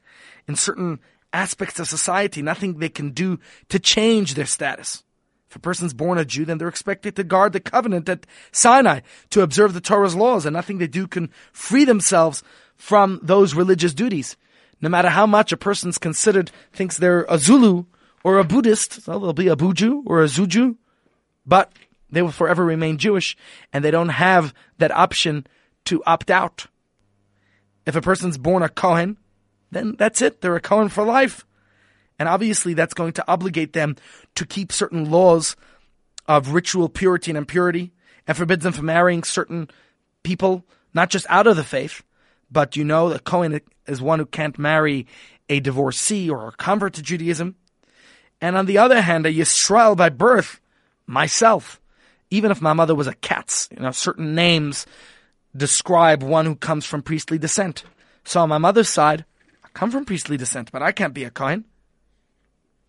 in 0.49 0.57
certain 0.57 0.99
aspects 1.33 1.79
of 1.79 1.89
society, 1.89 2.43
nothing 2.43 2.79
they 2.79 2.89
can 2.89 3.11
do 3.11 3.39
to 3.69 3.79
change 3.79 4.35
their 4.35 4.47
status. 4.47 5.05
If 5.49 5.57
a 5.57 5.61
person's 5.61 5.95
born 5.95 6.19
a 6.19 6.25
Jew, 6.25 6.45
then 6.45 6.59
they're 6.59 6.67
expected 6.67 7.15
to 7.17 7.25
guard 7.25 7.53
the 7.53 7.61
covenant 7.61 8.09
at 8.09 8.27
Sinai, 8.51 9.01
to 9.31 9.43
observe 9.43 9.75
the 9.75 9.81
Torah's 9.81 10.17
laws, 10.17 10.45
and 10.45 10.55
nothing 10.55 10.79
they 10.79 10.89
do 10.89 11.07
can 11.07 11.31
free 11.53 11.85
themselves 11.85 12.43
from 12.77 13.21
those 13.23 13.55
religious 13.55 13.95
duties. 13.95 14.37
No 14.83 14.89
matter 14.89 15.09
how 15.09 15.27
much 15.27 15.53
a 15.53 15.57
person's 15.57 15.97
considered, 15.97 16.51
thinks 16.73 16.99
they're 16.99 17.25
a 17.29 17.39
Zulu 17.39 17.85
or 18.25 18.39
a 18.39 18.45
Buddhist, 18.45 19.03
so 19.03 19.19
they'll 19.19 19.33
be 19.33 19.49
a 19.49 19.57
Buju 19.57 20.03
or 20.05 20.23
a 20.23 20.27
Zuju, 20.27 20.77
but 21.47 21.73
they 22.11 22.21
will 22.21 22.33
forever 22.33 22.65
remain 22.65 22.99
Jewish, 22.99 23.37
and 23.73 23.85
they 23.85 23.93
don't 23.93 24.11
have 24.11 24.53
that 24.79 24.91
option 24.91 25.47
to 25.87 26.03
opt 26.05 26.31
out. 26.31 26.67
If 27.87 27.97
a 27.97 28.03
person's 28.03 28.39
born 28.39 28.63
a 28.63 28.69
Kohen, 28.69 29.17
then 29.71 29.95
that's 29.97 30.21
it. 30.21 30.41
They're 30.41 30.57
a 30.57 30.61
Kohen 30.61 30.89
for 30.89 31.05
life. 31.05 31.47
And 32.19 32.29
obviously, 32.29 32.75
that's 32.75 32.95
going 32.95 33.15
to 33.15 33.25
obligate 33.27 33.73
them 33.73 33.97
to 34.35 34.45
keep 34.45 34.71
certain 34.71 35.11
laws 35.11 35.57
of 36.27 36.51
ritual 36.51 36.89
purity 36.89 37.31
and 37.31 37.39
impurity 37.39 37.93
and 38.27 38.37
forbids 38.37 38.63
them 38.63 38.73
from 38.73 38.87
marrying 38.87 39.25
certain 39.25 39.69
people, 40.23 40.65
not 40.95 41.11
just 41.11 41.27
out 41.29 41.47
of 41.47 41.57
the 41.57 41.65
faith, 41.65 42.03
but 42.53 42.77
you 42.77 42.85
know 42.85 43.09
that 43.09 43.25
Cohen 43.25 43.61
is 43.87 44.03
one 44.03 44.19
who 44.19 44.27
can't 44.27 44.59
marry 44.59 45.07
a 45.49 45.61
divorcee 45.61 46.29
or 46.29 46.49
a 46.49 46.53
convert 46.53 46.95
to 46.95 47.03
Judaism. 47.03 47.57
And 48.41 48.57
on 48.57 48.67
the 48.67 48.79
other 48.79 49.01
hand, 49.01 49.27
a 49.27 49.33
Yisrael 49.33 49.97
by 49.97 50.09
birth, 50.09 50.61
myself, 51.07 51.81
even 52.31 52.51
if 52.51 52.61
my 52.61 52.73
mother 52.73 52.95
was 52.95 53.07
a 53.07 53.15
Katz, 53.15 53.69
you 53.71 53.83
know, 53.83 53.91
certain 53.91 54.35
names 54.35 54.87
describe 55.57 56.23
one 56.23 56.47
who 56.47 56.57
comes 56.57 56.85
from 56.85 57.03
priestly 57.03 57.39
descent. 57.39 57.85
So 58.25 58.41
on 58.41 58.49
my 58.49 58.59
mother's 58.59 58.89
side, 58.89 59.25
I 59.65 59.69
come 59.75 59.91
from 59.91 60.05
priestly 60.05 60.37
descent, 60.37 60.73
but 60.73 60.83
I 60.83 60.93
can't 60.93 61.15
be 61.15 61.25
a 61.25 61.31
Kohen. 61.31 61.65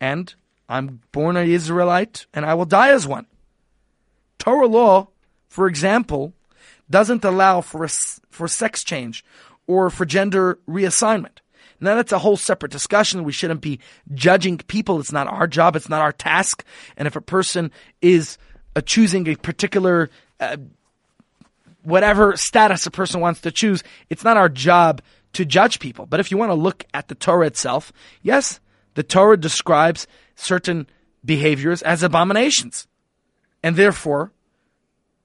And 0.00 0.34
I'm 0.68 1.00
born 1.12 1.36
an 1.36 1.48
Israelite, 1.48 2.26
and 2.32 2.44
I 2.44 2.54
will 2.54 2.64
die 2.64 2.90
as 2.90 3.06
one. 3.06 3.26
Torah 4.38 4.66
law, 4.66 5.08
for 5.48 5.66
example, 5.66 6.32
doesn't 6.90 7.24
allow 7.24 7.60
for 7.60 7.84
a, 7.84 7.88
for 8.30 8.48
sex 8.48 8.82
change 8.82 9.24
or 9.66 9.90
for 9.90 10.04
gender 10.04 10.58
reassignment. 10.68 11.38
Now 11.80 11.96
that's 11.96 12.12
a 12.12 12.18
whole 12.18 12.36
separate 12.36 12.72
discussion. 12.72 13.24
We 13.24 13.32
shouldn't 13.32 13.60
be 13.60 13.80
judging 14.14 14.58
people. 14.58 15.00
It's 15.00 15.12
not 15.12 15.26
our 15.26 15.46
job. 15.46 15.76
It's 15.76 15.88
not 15.88 16.00
our 16.00 16.12
task. 16.12 16.64
And 16.96 17.06
if 17.06 17.16
a 17.16 17.20
person 17.20 17.70
is 18.00 18.38
uh, 18.76 18.80
choosing 18.80 19.26
a 19.28 19.36
particular 19.36 20.08
uh, 20.40 20.56
whatever 21.84 22.36
status 22.36 22.86
a 22.86 22.90
person 22.90 23.20
wants 23.20 23.42
to 23.42 23.50
choose, 23.50 23.82
it's 24.10 24.24
not 24.24 24.36
our 24.36 24.48
job 24.48 25.02
to 25.34 25.44
judge 25.44 25.78
people. 25.78 26.06
But 26.06 26.20
if 26.20 26.30
you 26.30 26.36
want 26.36 26.50
to 26.50 26.54
look 26.54 26.84
at 26.92 27.08
the 27.08 27.14
Torah 27.14 27.46
itself, 27.46 27.92
yes, 28.22 28.60
the 28.94 29.02
Torah 29.02 29.36
describes 29.36 30.06
certain 30.34 30.86
behaviors 31.24 31.82
as 31.82 32.02
abominations. 32.02 32.86
And 33.62 33.76
therefore, 33.76 34.32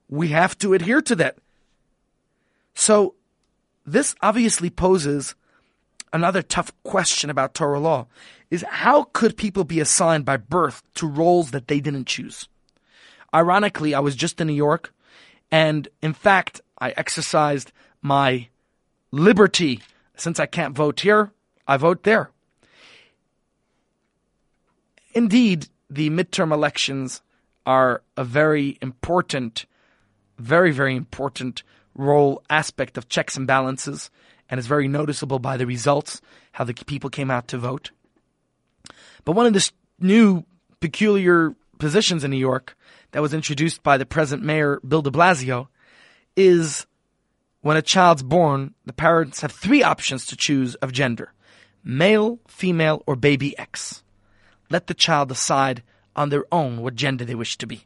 we 0.09 0.29
have 0.29 0.57
to 0.59 0.73
adhere 0.73 1.01
to 1.01 1.15
that. 1.15 1.37
So, 2.73 3.15
this 3.93 4.15
obviously 4.21 4.69
poses 4.69 5.35
another 6.13 6.41
tough 6.41 6.71
question 6.83 7.29
about 7.29 7.53
Torah 7.53 7.79
law 7.79 8.07
is 8.49 8.65
how 8.69 9.03
could 9.13 9.37
people 9.37 9.63
be 9.63 9.79
assigned 9.79 10.25
by 10.25 10.37
birth 10.37 10.81
to 10.95 11.07
roles 11.07 11.51
that 11.51 11.67
they 11.67 11.79
didn't 11.79 12.07
choose? 12.07 12.47
Ironically, 13.33 13.93
I 13.93 13.99
was 13.99 14.15
just 14.15 14.39
in 14.41 14.47
New 14.47 14.53
York 14.53 14.93
and 15.51 15.87
in 16.01 16.13
fact, 16.13 16.61
I 16.79 16.91
exercised 16.91 17.71
my 18.01 18.47
liberty. 19.11 19.81
Since 20.15 20.39
I 20.39 20.45
can't 20.45 20.75
vote 20.75 20.99
here, 20.99 21.31
I 21.67 21.77
vote 21.77 22.03
there. 22.03 22.31
Indeed, 25.13 25.67
the 25.89 26.09
midterm 26.09 26.53
elections 26.53 27.21
are 27.65 28.03
a 28.15 28.23
very 28.23 28.77
important, 28.81 29.65
very, 30.37 30.71
very 30.71 30.95
important 30.95 31.63
role 31.99 32.41
aspect 32.49 32.97
of 32.97 33.09
checks 33.09 33.37
and 33.37 33.45
balances, 33.45 34.09
and 34.49 34.59
is 34.59 34.67
very 34.67 34.87
noticeable 34.87 35.39
by 35.39 35.57
the 35.57 35.65
results, 35.65 36.21
how 36.53 36.63
the 36.63 36.73
people 36.73 37.09
came 37.09 37.29
out 37.29 37.47
to 37.49 37.57
vote. 37.57 37.91
But 39.25 39.33
one 39.33 39.45
of 39.45 39.53
the 39.53 39.69
new 39.99 40.45
peculiar 40.79 41.55
positions 41.77 42.23
in 42.23 42.31
New 42.31 42.37
York 42.37 42.75
that 43.11 43.21
was 43.21 43.33
introduced 43.33 43.83
by 43.83 43.97
the 43.97 44.05
present 44.05 44.43
mayor, 44.43 44.79
Bill 44.87 45.01
de 45.01 45.11
Blasio, 45.11 45.67
is 46.35 46.87
when 47.61 47.77
a 47.77 47.81
child's 47.81 48.23
born, 48.23 48.73
the 48.85 48.93
parents 48.93 49.41
have 49.41 49.51
three 49.51 49.83
options 49.83 50.25
to 50.27 50.37
choose 50.37 50.75
of 50.75 50.91
gender 50.91 51.33
male, 51.83 52.39
female, 52.47 53.01
or 53.07 53.15
baby 53.15 53.57
X. 53.57 54.03
Let 54.69 54.87
the 54.87 54.93
child 54.93 55.29
decide 55.29 55.81
on 56.15 56.29
their 56.29 56.45
own 56.51 56.81
what 56.81 56.95
gender 56.95 57.25
they 57.25 57.35
wish 57.35 57.57
to 57.57 57.65
be. 57.65 57.83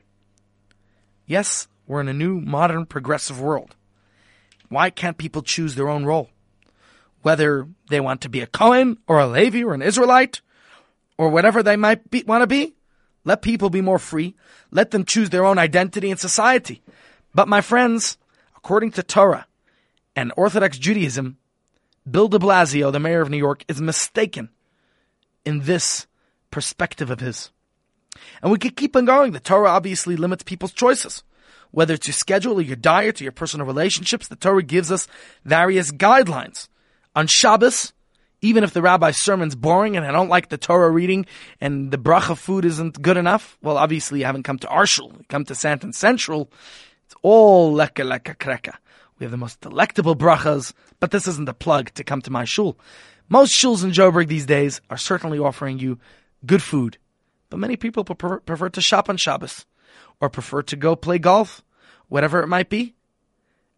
Yes, 1.26 1.68
we're 1.88 2.02
in 2.02 2.08
a 2.08 2.14
new, 2.14 2.42
modern, 2.42 2.86
progressive 2.86 3.40
world. 3.40 3.76
Why 4.74 4.90
can't 4.90 5.18
people 5.18 5.42
choose 5.42 5.76
their 5.76 5.90
own 5.90 6.06
role? 6.06 6.30
Whether 7.22 7.68
they 7.90 8.00
want 8.00 8.22
to 8.22 8.30
be 8.30 8.42
a 8.42 8.48
Cohen 8.48 8.98
or 9.08 9.20
a 9.20 9.28
Levi 9.28 9.64
or 9.64 9.74
an 9.74 9.82
Israelite 9.82 10.42
or 11.18 11.30
whatever 11.30 11.64
they 11.64 11.76
might 11.76 12.10
be, 12.10 12.24
want 12.24 12.42
to 12.42 12.48
be, 12.48 12.74
let 13.24 13.42
people 13.42 13.70
be 13.70 13.82
more 13.82 14.00
free. 14.00 14.36
Let 14.72 14.92
them 14.92 15.06
choose 15.06 15.30
their 15.30 15.46
own 15.46 15.58
identity 15.58 16.12
in 16.12 16.18
society. 16.18 16.82
But 17.34 17.48
my 17.48 17.62
friends, 17.62 18.18
according 18.58 18.92
to 18.92 19.04
Torah 19.04 19.48
and 20.16 20.34
Orthodox 20.36 20.78
Judaism, 20.78 21.38
Bill 22.10 22.28
de 22.28 22.40
Blasio, 22.40 22.92
the 22.92 23.00
mayor 23.00 23.22
of 23.22 23.30
New 23.30 23.38
York, 23.38 23.64
is 23.68 23.82
mistaken 23.82 24.50
in 25.46 25.62
this 25.62 26.08
perspective 26.52 27.10
of 27.10 27.20
his. 27.20 27.52
And 28.42 28.52
we 28.52 28.58
could 28.58 28.76
keep 28.76 28.96
on 28.96 29.06
going. 29.06 29.32
The 29.32 29.40
Torah 29.40 29.70
obviously 29.70 30.16
limits 30.16 30.44
people's 30.44 30.74
choices. 30.74 31.24
Whether 31.74 31.96
it's 31.96 32.06
your 32.06 32.14
schedule 32.14 32.60
or 32.60 32.62
your 32.62 32.76
diet 32.76 33.20
or 33.20 33.24
your 33.24 33.32
personal 33.32 33.66
relationships, 33.66 34.28
the 34.28 34.36
Torah 34.36 34.62
gives 34.62 34.92
us 34.92 35.08
various 35.44 35.92
guidelines. 35.92 36.68
On 37.16 37.26
Shabbos, 37.26 37.94
even 38.42 38.64
if 38.64 38.74
the 38.74 38.84
rabbi's 38.84 39.20
sermon's 39.20 39.56
boring 39.56 39.98
and 39.98 40.06
I 40.06 40.12
don't 40.12 40.30
like 40.30 40.50
the 40.50 40.58
Torah 40.60 40.92
reading 40.92 41.26
and 41.60 41.90
the 41.90 41.98
bracha 41.98 42.38
food 42.38 42.64
isn't 42.64 43.02
good 43.02 43.18
enough, 43.18 43.58
well, 43.64 43.78
obviously 43.78 44.20
you 44.20 44.26
haven't 44.26 44.44
come 44.44 44.60
to 44.60 44.68
Arshul, 44.68 45.18
you 45.18 45.26
come 45.30 45.46
to 45.46 45.56
Sandton 45.56 45.96
Central. 45.96 46.52
It's 47.06 47.16
all 47.24 47.74
leka 47.74 48.04
leka 48.04 48.36
kreka. 48.36 48.76
We 49.18 49.24
have 49.24 49.32
the 49.32 49.38
most 49.38 49.60
delectable 49.60 50.16
brachas, 50.16 50.74
but 51.00 51.10
this 51.10 51.28
isn't 51.28 51.46
the 51.46 51.56
plug 51.56 51.92
to 51.96 52.04
come 52.04 52.22
to 52.22 52.32
my 52.32 52.46
shul. 52.46 52.78
Most 53.30 53.60
shuls 53.60 53.84
in 53.84 53.90
Joburg 53.90 54.28
these 54.28 54.46
days 54.46 54.80
are 54.92 54.98
certainly 54.98 55.40
offering 55.40 55.80
you 55.80 55.98
good 56.46 56.62
food, 56.62 57.00
but 57.50 57.58
many 57.58 57.78
people 57.78 58.04
prefer, 58.04 58.42
prefer 58.42 58.70
to 58.70 58.82
shop 58.82 59.10
on 59.10 59.18
Shabbos 59.18 59.66
or 60.20 60.30
prefer 60.30 60.62
to 60.64 60.76
go 60.76 60.96
play 60.96 61.20
golf, 61.20 61.64
whatever 62.08 62.42
it 62.42 62.48
might 62.48 62.70
be. 62.70 62.96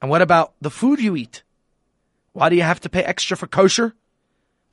And 0.01 0.09
what 0.09 0.21
about 0.21 0.53
the 0.61 0.69
food 0.69 0.99
you 0.99 1.15
eat? 1.15 1.43
Why 2.33 2.49
do 2.49 2.55
you 2.55 2.63
have 2.63 2.81
to 2.81 2.89
pay 2.89 3.03
extra 3.03 3.37
for 3.37 3.47
kosher? 3.47 3.95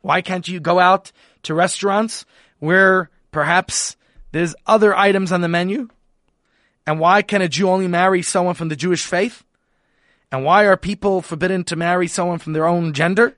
Why 0.01 0.21
can't 0.21 0.47
you 0.49 0.61
go 0.61 0.79
out 0.79 1.13
to 1.45 1.55
restaurants 1.55 2.27
where 2.59 3.09
perhaps 3.31 3.97
there's 4.33 4.55
other 4.67 4.95
items 4.97 5.31
on 5.33 5.41
the 5.41 5.49
menu? 5.49 5.89
And 6.87 6.99
why 6.99 7.23
can 7.23 7.43
a 7.43 7.49
Jew 7.49 7.69
only 7.69 7.87
marry 7.87 8.23
someone 8.23 8.55
from 8.55 8.69
the 8.69 8.77
Jewish 8.77 9.07
faith? 9.07 9.45
And 10.33 10.45
why 10.45 10.65
are 10.65 10.77
people 10.77 11.23
forbidden 11.23 11.63
to 11.65 11.77
marry 11.77 12.09
someone 12.09 12.39
from 12.39 12.53
their 12.53 12.67
own 12.67 12.93
gender? 12.93 13.37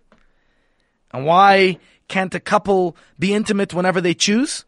And 1.12 1.26
why 1.26 1.78
can't 2.08 2.34
a 2.34 2.40
couple 2.40 2.96
be 3.18 3.34
intimate 3.34 3.74
whenever 3.74 4.00
they 4.00 4.14
choose? 4.14 4.64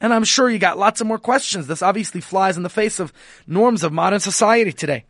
And 0.00 0.12
I'm 0.12 0.24
sure 0.24 0.50
you 0.50 0.58
got 0.58 0.78
lots 0.78 1.00
of 1.00 1.06
more 1.06 1.18
questions. 1.18 1.66
This 1.66 1.82
obviously 1.82 2.20
flies 2.20 2.56
in 2.56 2.62
the 2.62 2.68
face 2.68 3.00
of 3.00 3.12
norms 3.46 3.82
of 3.82 3.92
modern 3.92 4.20
society 4.20 4.72
today. 4.72 5.04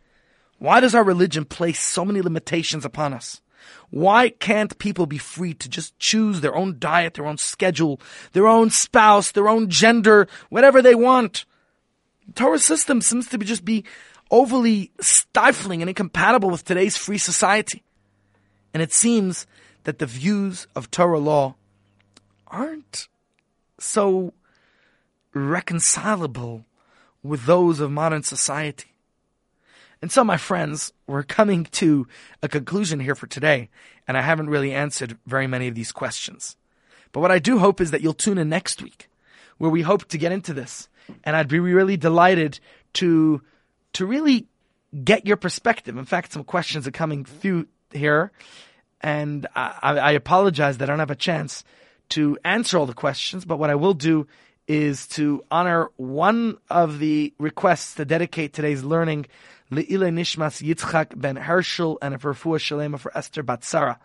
Why 0.57 0.79
does 0.79 0.95
our 0.95 1.03
religion 1.03 1.45
place 1.45 1.79
so 1.79 2.05
many 2.05 2.21
limitations 2.21 2.85
upon 2.85 3.13
us? 3.13 3.41
Why 3.89 4.29
can't 4.29 4.77
people 4.77 5.05
be 5.05 5.17
free 5.17 5.53
to 5.55 5.69
just 5.69 5.97
choose 5.99 6.41
their 6.41 6.55
own 6.55 6.77
diet, 6.79 7.15
their 7.15 7.25
own 7.25 7.37
schedule, 7.37 7.99
their 8.33 8.47
own 8.47 8.69
spouse, 8.69 9.31
their 9.31 9.49
own 9.49 9.69
gender, 9.69 10.27
whatever 10.49 10.81
they 10.81 10.95
want? 10.95 11.45
The 12.27 12.33
Torah 12.33 12.59
system 12.59 13.01
seems 13.01 13.27
to 13.29 13.37
be 13.37 13.45
just 13.45 13.65
be 13.65 13.83
overly 14.31 14.91
stifling 14.99 15.81
and 15.81 15.89
incompatible 15.89 16.49
with 16.49 16.63
today's 16.63 16.97
free 16.97 17.17
society. 17.17 17.83
And 18.73 18.81
it 18.81 18.91
seems 18.91 19.45
that 19.83 19.99
the 19.99 20.05
views 20.05 20.67
of 20.75 20.91
Torah 20.91 21.19
law 21.19 21.55
aren't 22.47 23.07
so 23.79 24.33
reconcilable 25.35 26.65
with 27.21 27.45
those 27.45 27.79
of 27.79 27.91
modern 27.91 28.23
society. 28.23 28.93
And 30.01 30.11
so, 30.11 30.23
my 30.23 30.37
friends, 30.37 30.93
we're 31.07 31.23
coming 31.23 31.65
to 31.71 32.07
a 32.41 32.47
conclusion 32.47 32.99
here 32.99 33.15
for 33.15 33.27
today, 33.27 33.69
and 34.07 34.17
I 34.17 34.21
haven't 34.21 34.49
really 34.49 34.71
answered 34.73 35.17
very 35.25 35.47
many 35.47 35.67
of 35.67 35.75
these 35.75 35.91
questions. 35.91 36.55
But 37.11 37.21
what 37.21 37.31
I 37.31 37.39
do 37.39 37.59
hope 37.59 37.81
is 37.81 37.91
that 37.91 38.01
you'll 38.01 38.13
tune 38.13 38.37
in 38.37 38.49
next 38.49 38.81
week, 38.81 39.09
where 39.57 39.71
we 39.71 39.81
hope 39.81 40.05
to 40.09 40.17
get 40.17 40.31
into 40.31 40.53
this. 40.53 40.89
And 41.23 41.35
I'd 41.35 41.47
be 41.47 41.59
really 41.59 41.97
delighted 41.97 42.59
to, 42.93 43.41
to 43.93 44.05
really 44.05 44.47
get 45.03 45.25
your 45.25 45.37
perspective. 45.37 45.97
In 45.97 46.05
fact, 46.05 46.33
some 46.33 46.43
questions 46.43 46.87
are 46.87 46.91
coming 46.91 47.25
through 47.25 47.67
here, 47.91 48.31
and 49.01 49.47
I, 49.55 49.97
I 49.97 50.11
apologize 50.11 50.77
that 50.77 50.89
I 50.89 50.91
don't 50.91 50.99
have 50.99 51.11
a 51.11 51.15
chance 51.15 51.63
to 52.09 52.37
answer 52.43 52.77
all 52.77 52.85
the 52.85 52.93
questions, 52.93 53.45
but 53.45 53.57
what 53.57 53.69
I 53.69 53.75
will 53.75 53.93
do 53.93 54.27
is 54.67 55.07
to 55.07 55.43
honor 55.51 55.89
one 55.97 56.57
of 56.69 56.99
the 56.99 57.33
requests 57.39 57.95
to 57.95 58.05
dedicate 58.05 58.53
today's 58.53 58.83
learning 58.83 59.25
L'ilui 59.71 60.11
Nishmas 60.11 60.61
Yitzchak 60.61 61.19
ben 61.19 61.35
Herschel 61.35 61.97
and 62.01 62.13
a 62.13 62.17
Refuah 62.17 62.59
Shalema 62.59 62.99
for 62.99 63.15
Esther 63.17 63.43
Batsara. 63.43 63.97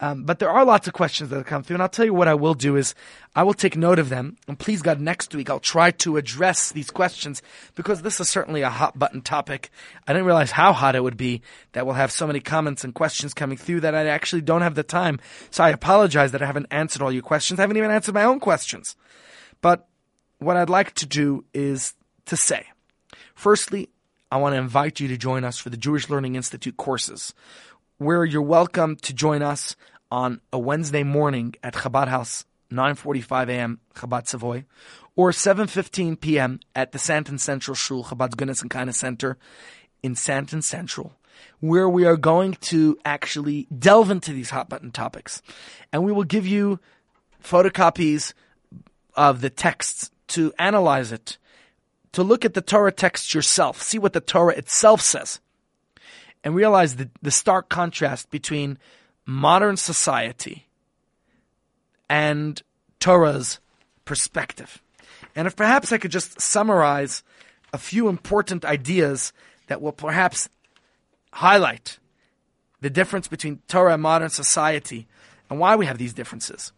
Um, 0.00 0.22
but 0.22 0.38
there 0.38 0.50
are 0.50 0.64
lots 0.64 0.86
of 0.86 0.92
questions 0.92 1.30
that 1.30 1.44
come 1.46 1.64
through, 1.64 1.74
and 1.74 1.82
I'll 1.82 1.88
tell 1.88 2.04
you 2.04 2.14
what 2.14 2.28
I 2.28 2.34
will 2.34 2.54
do 2.54 2.76
is 2.76 2.94
I 3.34 3.42
will 3.42 3.54
take 3.54 3.76
note 3.76 3.98
of 3.98 4.10
them, 4.10 4.36
and 4.46 4.56
please 4.56 4.80
God, 4.80 5.00
next 5.00 5.34
week 5.34 5.50
I'll 5.50 5.58
try 5.58 5.90
to 5.90 6.16
address 6.16 6.70
these 6.70 6.90
questions 6.92 7.42
because 7.74 8.02
this 8.02 8.20
is 8.20 8.28
certainly 8.28 8.62
a 8.62 8.70
hot 8.70 8.96
button 8.96 9.22
topic. 9.22 9.70
I 10.06 10.12
didn't 10.12 10.26
realize 10.26 10.52
how 10.52 10.72
hot 10.72 10.94
it 10.94 11.02
would 11.02 11.16
be 11.16 11.42
that 11.72 11.84
we'll 11.84 11.96
have 11.96 12.12
so 12.12 12.28
many 12.28 12.38
comments 12.38 12.84
and 12.84 12.94
questions 12.94 13.34
coming 13.34 13.58
through 13.58 13.80
that 13.80 13.96
I 13.96 14.06
actually 14.06 14.42
don't 14.42 14.62
have 14.62 14.76
the 14.76 14.84
time. 14.84 15.18
So 15.50 15.64
I 15.64 15.70
apologize 15.70 16.30
that 16.30 16.42
I 16.42 16.46
haven't 16.46 16.66
answered 16.70 17.02
all 17.02 17.10
your 17.10 17.22
questions. 17.22 17.58
I 17.58 17.64
haven't 17.64 17.76
even 17.76 17.90
answered 17.90 18.14
my 18.14 18.24
own 18.24 18.38
questions. 18.38 18.94
But 19.60 19.87
what 20.38 20.56
I'd 20.56 20.70
like 20.70 20.94
to 20.96 21.06
do 21.06 21.44
is 21.52 21.94
to 22.26 22.36
say, 22.36 22.66
firstly, 23.34 23.88
I 24.30 24.36
want 24.36 24.54
to 24.54 24.58
invite 24.58 25.00
you 25.00 25.08
to 25.08 25.16
join 25.16 25.44
us 25.44 25.58
for 25.58 25.70
the 25.70 25.76
Jewish 25.76 26.08
Learning 26.08 26.36
Institute 26.36 26.76
courses 26.76 27.34
where 27.98 28.24
you're 28.24 28.42
welcome 28.42 28.96
to 28.96 29.12
join 29.12 29.42
us 29.42 29.74
on 30.10 30.40
a 30.52 30.58
Wednesday 30.58 31.02
morning 31.02 31.54
at 31.62 31.74
Chabad 31.74 32.08
House, 32.08 32.44
9.45 32.70 33.48
a.m., 33.48 33.80
Chabad 33.94 34.28
Savoy, 34.28 34.64
or 35.16 35.32
7.15 35.32 36.20
p.m. 36.20 36.60
at 36.76 36.92
the 36.92 36.98
Sandton 36.98 37.40
Central 37.40 37.74
Shul, 37.74 38.04
Chabad's 38.04 38.36
Goodness 38.36 38.62
and 38.62 38.70
Kindness 38.70 38.98
Center 38.98 39.36
in 40.02 40.14
Sandton 40.14 40.62
Central, 40.62 41.12
where 41.58 41.88
we 41.88 42.04
are 42.04 42.16
going 42.16 42.52
to 42.52 42.96
actually 43.04 43.66
delve 43.76 44.10
into 44.10 44.32
these 44.32 44.50
hot 44.50 44.68
button 44.68 44.92
topics. 44.92 45.42
And 45.92 46.04
we 46.04 46.12
will 46.12 46.24
give 46.24 46.46
you 46.46 46.78
photocopies 47.42 48.32
of 49.16 49.40
the 49.40 49.50
texts 49.50 50.12
to 50.28 50.52
analyze 50.58 51.12
it, 51.12 51.38
to 52.12 52.22
look 52.22 52.44
at 52.44 52.54
the 52.54 52.60
Torah 52.60 52.92
text 52.92 53.34
yourself, 53.34 53.82
see 53.82 53.98
what 53.98 54.12
the 54.12 54.20
Torah 54.20 54.54
itself 54.54 55.00
says 55.00 55.40
and 56.44 56.54
realize 56.54 56.96
the, 56.96 57.10
the 57.20 57.30
stark 57.30 57.68
contrast 57.68 58.30
between 58.30 58.78
modern 59.26 59.76
society 59.76 60.66
and 62.08 62.62
Torah's 63.00 63.60
perspective. 64.04 64.82
And 65.34 65.46
if 65.46 65.56
perhaps 65.56 65.92
I 65.92 65.98
could 65.98 66.10
just 66.10 66.40
summarize 66.40 67.22
a 67.72 67.78
few 67.78 68.08
important 68.08 68.64
ideas 68.64 69.32
that 69.66 69.82
will 69.82 69.92
perhaps 69.92 70.48
highlight 71.32 71.98
the 72.80 72.90
difference 72.90 73.28
between 73.28 73.60
Torah 73.68 73.94
and 73.94 74.02
modern 74.02 74.30
society 74.30 75.06
and 75.50 75.58
why 75.58 75.76
we 75.76 75.86
have 75.86 75.98
these 75.98 76.14
differences, 76.14 76.72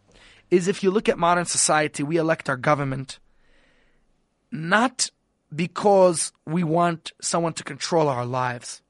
is 0.50 0.66
if 0.66 0.82
you 0.82 0.90
look 0.90 1.08
at 1.08 1.18
modern 1.18 1.44
society, 1.44 2.02
we 2.02 2.16
elect 2.16 2.48
our 2.48 2.56
government 2.56 3.18
not 4.50 5.10
because 5.54 6.32
we 6.46 6.64
want 6.64 7.12
someone 7.20 7.52
to 7.54 7.64
control 7.64 8.08
our 8.08 8.24
lives 8.26 8.82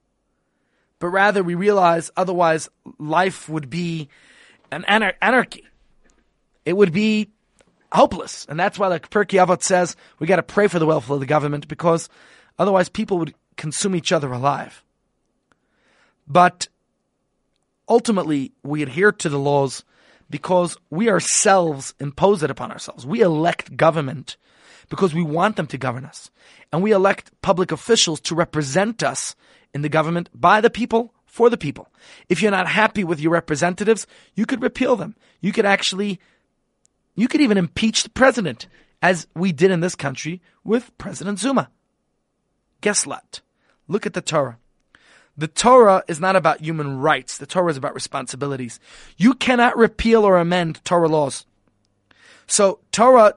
but 1.00 1.08
rather 1.08 1.42
we 1.42 1.56
realize 1.56 2.12
otherwise 2.16 2.68
life 2.98 3.48
would 3.48 3.68
be 3.68 4.08
an 4.70 4.84
anar- 4.84 5.14
anarchy. 5.20 5.64
It 6.64 6.76
would 6.76 6.92
be 6.92 7.30
hopeless. 7.90 8.46
And 8.48 8.60
that's 8.60 8.78
why, 8.78 8.86
like 8.86 9.10
Pirkei 9.10 9.44
Avot 9.44 9.62
says, 9.62 9.96
we 10.20 10.28
got 10.28 10.36
to 10.36 10.42
pray 10.44 10.68
for 10.68 10.78
the 10.78 10.86
welfare 10.86 11.14
of 11.14 11.20
the 11.20 11.26
government 11.26 11.66
because 11.66 12.08
otherwise 12.58 12.88
people 12.88 13.18
would 13.18 13.34
consume 13.56 13.96
each 13.96 14.12
other 14.12 14.30
alive. 14.30 14.84
But 16.28 16.68
ultimately, 17.88 18.52
we 18.62 18.82
adhere 18.82 19.10
to 19.10 19.28
the 19.28 19.38
laws 19.38 19.84
because 20.28 20.76
we 20.90 21.08
ourselves 21.08 21.94
impose 21.98 22.42
it 22.42 22.50
upon 22.50 22.70
ourselves. 22.70 23.06
We 23.06 23.22
elect 23.22 23.76
government 23.76 24.36
because 24.90 25.14
we 25.14 25.22
want 25.22 25.56
them 25.56 25.66
to 25.68 25.78
govern 25.78 26.04
us. 26.04 26.30
And 26.70 26.82
we 26.82 26.92
elect 26.92 27.32
public 27.40 27.72
officials 27.72 28.20
to 28.22 28.34
represent 28.34 29.02
us 29.02 29.34
in 29.72 29.80
the 29.80 29.88
government 29.88 30.28
by 30.34 30.60
the 30.60 30.68
people 30.68 31.14
for 31.24 31.48
the 31.48 31.56
people. 31.56 31.88
If 32.28 32.42
you're 32.42 32.50
not 32.50 32.66
happy 32.66 33.04
with 33.04 33.20
your 33.20 33.32
representatives, 33.32 34.06
you 34.34 34.44
could 34.44 34.62
repeal 34.62 34.96
them. 34.96 35.16
You 35.40 35.52
could 35.52 35.64
actually, 35.64 36.20
you 37.14 37.28
could 37.28 37.40
even 37.40 37.56
impeach 37.56 38.02
the 38.02 38.10
president, 38.10 38.66
as 39.02 39.26
we 39.34 39.52
did 39.52 39.70
in 39.70 39.80
this 39.80 39.94
country 39.94 40.42
with 40.64 40.96
President 40.98 41.38
Zuma. 41.38 41.70
Guess 42.80 43.06
what? 43.06 43.40
Look 43.88 44.06
at 44.06 44.12
the 44.12 44.20
Torah. 44.20 44.58
The 45.36 45.48
Torah 45.48 46.02
is 46.06 46.20
not 46.20 46.36
about 46.36 46.60
human 46.60 46.98
rights. 46.98 47.38
The 47.38 47.46
Torah 47.46 47.70
is 47.70 47.76
about 47.76 47.94
responsibilities. 47.94 48.78
You 49.16 49.34
cannot 49.34 49.76
repeal 49.76 50.24
or 50.24 50.36
amend 50.36 50.84
Torah 50.84 51.08
laws. 51.08 51.46
So 52.46 52.80
Torah, 52.92 53.36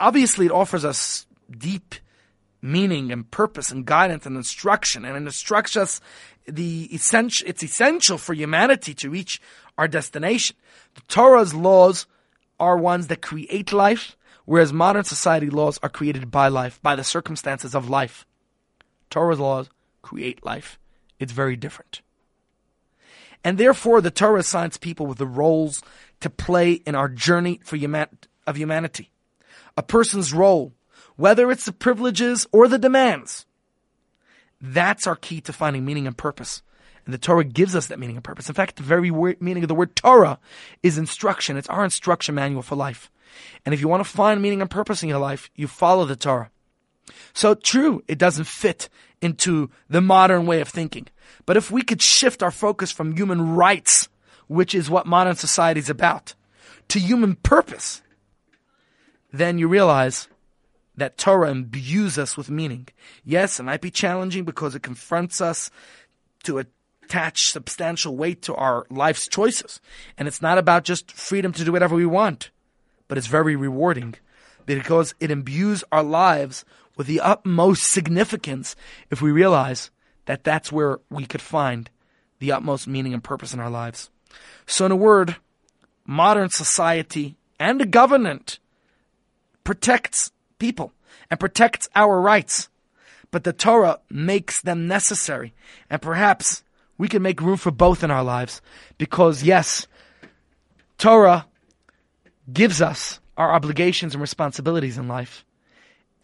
obviously 0.00 0.46
it 0.46 0.52
offers 0.52 0.84
us 0.84 1.26
deep 1.50 1.94
meaning 2.60 3.12
and 3.12 3.30
purpose 3.30 3.70
and 3.70 3.86
guidance 3.86 4.26
and 4.26 4.36
instruction, 4.36 5.04
and 5.04 5.16
it 5.16 5.26
instructs 5.26 5.76
us 5.76 6.00
the 6.46 6.88
essential. 6.92 7.48
It's 7.48 7.62
essential 7.62 8.18
for 8.18 8.34
humanity 8.34 8.94
to 8.94 9.10
reach 9.10 9.40
our 9.76 9.88
destination. 9.88 10.56
The 10.94 11.02
Torah's 11.02 11.54
laws 11.54 12.06
are 12.58 12.76
ones 12.76 13.06
that 13.08 13.22
create 13.22 13.72
life, 13.72 14.16
whereas 14.44 14.72
modern 14.72 15.04
society 15.04 15.50
laws 15.50 15.78
are 15.82 15.88
created 15.88 16.30
by 16.30 16.48
life, 16.48 16.80
by 16.82 16.96
the 16.96 17.04
circumstances 17.04 17.74
of 17.74 17.88
life. 17.88 18.26
Torah's 19.10 19.38
laws 19.38 19.70
create 20.02 20.44
life. 20.44 20.78
It's 21.18 21.32
very 21.32 21.56
different. 21.56 22.02
And 23.44 23.56
therefore, 23.56 24.00
the 24.00 24.10
Torah 24.10 24.40
assigns 24.40 24.76
people 24.76 25.06
with 25.06 25.18
the 25.18 25.26
roles 25.26 25.82
to 26.20 26.30
play 26.30 26.72
in 26.72 26.94
our 26.94 27.08
journey 27.08 27.60
for 27.62 27.76
of 28.46 28.56
humanity. 28.56 29.10
A 29.78 29.82
person's 29.82 30.34
role 30.34 30.74
whether 31.18 31.50
it's 31.50 31.64
the 31.64 31.72
privileges 31.72 32.46
or 32.52 32.68
the 32.68 32.78
demands. 32.78 33.44
That's 34.60 35.06
our 35.06 35.16
key 35.16 35.40
to 35.42 35.52
finding 35.52 35.84
meaning 35.84 36.06
and 36.06 36.16
purpose. 36.16 36.62
And 37.04 37.12
the 37.12 37.18
Torah 37.18 37.42
gives 37.42 37.74
us 37.74 37.88
that 37.88 37.98
meaning 37.98 38.16
and 38.16 38.24
purpose. 38.24 38.48
In 38.48 38.54
fact, 38.54 38.76
the 38.76 38.84
very 38.84 39.10
word, 39.10 39.42
meaning 39.42 39.64
of 39.64 39.68
the 39.68 39.74
word 39.74 39.96
Torah 39.96 40.38
is 40.82 40.96
instruction. 40.96 41.56
It's 41.56 41.68
our 41.68 41.82
instruction 41.82 42.36
manual 42.36 42.62
for 42.62 42.76
life. 42.76 43.10
And 43.66 43.74
if 43.74 43.80
you 43.80 43.88
want 43.88 44.04
to 44.04 44.08
find 44.08 44.40
meaning 44.40 44.60
and 44.60 44.70
purpose 44.70 45.02
in 45.02 45.08
your 45.08 45.18
life, 45.18 45.50
you 45.56 45.66
follow 45.66 46.04
the 46.04 46.14
Torah. 46.14 46.50
So 47.32 47.54
true, 47.54 48.04
it 48.06 48.18
doesn't 48.18 48.44
fit 48.44 48.88
into 49.20 49.70
the 49.90 50.00
modern 50.00 50.46
way 50.46 50.60
of 50.60 50.68
thinking. 50.68 51.08
But 51.46 51.56
if 51.56 51.68
we 51.68 51.82
could 51.82 52.00
shift 52.00 52.44
our 52.44 52.52
focus 52.52 52.92
from 52.92 53.16
human 53.16 53.56
rights, 53.56 54.08
which 54.46 54.72
is 54.72 54.88
what 54.88 55.06
modern 55.06 55.34
society 55.34 55.80
is 55.80 55.90
about, 55.90 56.34
to 56.88 57.00
human 57.00 57.34
purpose, 57.34 58.02
then 59.32 59.58
you 59.58 59.68
realize 59.68 60.28
that 60.96 61.16
Torah 61.16 61.50
imbues 61.50 62.18
us 62.18 62.36
with 62.36 62.50
meaning. 62.50 62.88
Yes, 63.24 63.60
it 63.60 63.62
might 63.62 63.80
be 63.80 63.90
challenging 63.90 64.44
because 64.44 64.74
it 64.74 64.82
confronts 64.82 65.40
us 65.40 65.70
to 66.42 66.58
attach 66.58 67.38
substantial 67.52 68.16
weight 68.16 68.42
to 68.42 68.54
our 68.54 68.86
life's 68.90 69.28
choices. 69.28 69.80
And 70.16 70.26
it's 70.26 70.42
not 70.42 70.58
about 70.58 70.84
just 70.84 71.12
freedom 71.12 71.52
to 71.52 71.64
do 71.64 71.72
whatever 71.72 71.94
we 71.94 72.06
want, 72.06 72.50
but 73.06 73.16
it's 73.16 73.26
very 73.26 73.56
rewarding 73.56 74.14
because 74.66 75.14
it 75.20 75.30
imbues 75.30 75.84
our 75.90 76.02
lives 76.02 76.64
with 76.96 77.06
the 77.06 77.20
utmost 77.20 77.84
significance 77.84 78.76
if 79.10 79.22
we 79.22 79.30
realize 79.30 79.90
that 80.26 80.44
that's 80.44 80.70
where 80.70 81.00
we 81.08 81.24
could 81.24 81.40
find 81.40 81.88
the 82.40 82.52
utmost 82.52 82.86
meaning 82.86 83.14
and 83.14 83.24
purpose 83.24 83.54
in 83.54 83.60
our 83.60 83.70
lives. 83.70 84.10
So, 84.66 84.84
in 84.84 84.92
a 84.92 84.96
word, 84.96 85.36
modern 86.04 86.50
society 86.50 87.36
and 87.58 87.80
the 87.80 87.86
government 87.86 88.58
protects 89.68 90.32
people 90.58 90.94
and 91.30 91.38
protects 91.38 91.90
our 91.94 92.22
rights. 92.22 92.70
But 93.30 93.44
the 93.44 93.52
Torah 93.52 94.00
makes 94.08 94.62
them 94.62 94.88
necessary. 94.88 95.52
And 95.90 96.00
perhaps 96.00 96.64
we 96.96 97.06
can 97.06 97.20
make 97.20 97.42
room 97.42 97.58
for 97.58 97.70
both 97.70 98.02
in 98.02 98.10
our 98.10 98.24
lives 98.24 98.62
because, 98.96 99.42
yes, 99.42 99.86
Torah 100.96 101.44
gives 102.50 102.80
us 102.80 103.20
our 103.36 103.52
obligations 103.52 104.14
and 104.14 104.22
responsibilities 104.22 104.96
in 104.96 105.06
life. 105.06 105.44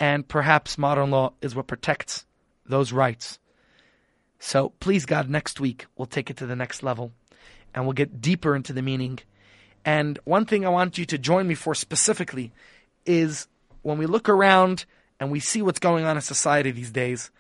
And 0.01 0.27
perhaps 0.27 0.79
modern 0.79 1.11
law 1.11 1.35
is 1.43 1.55
what 1.55 1.67
protects 1.67 2.25
those 2.65 2.95
rights. 2.95 3.39
So 4.39 4.71
please, 4.81 5.05
God, 5.05 5.29
next 5.29 5.61
week 5.61 5.85
we'll 5.99 6.07
take 6.07 6.31
it 6.31 6.39
to 6.39 6.47
the 6.47 6.57
next 6.57 6.83
level 6.83 7.13
and 7.75 7.85
we'll 7.85 7.93
get 7.93 8.23
deeper 8.23 8.57
into 8.57 8.73
the 8.73 8.81
meaning. 8.81 9.19
And 9.85 10.19
one 10.25 10.47
thing 10.47 10.65
I 10.65 10.71
want 10.71 10.97
you 10.97 11.05
to 11.05 11.19
join 11.19 11.47
me 11.47 11.55
for 11.55 11.75
specifically 11.75 12.55
is 13.07 13.47
when 13.83 13.99
we 13.99 14.07
look 14.07 14.29
around 14.29 14.85
and 15.21 15.31
we 15.31 15.41
see 15.41 15.63
what's 15.63 15.79
going 15.79 16.05
on 16.05 16.17
in 16.17 16.23
society 16.23 16.71
these 16.71 16.91
days, 16.91 17.31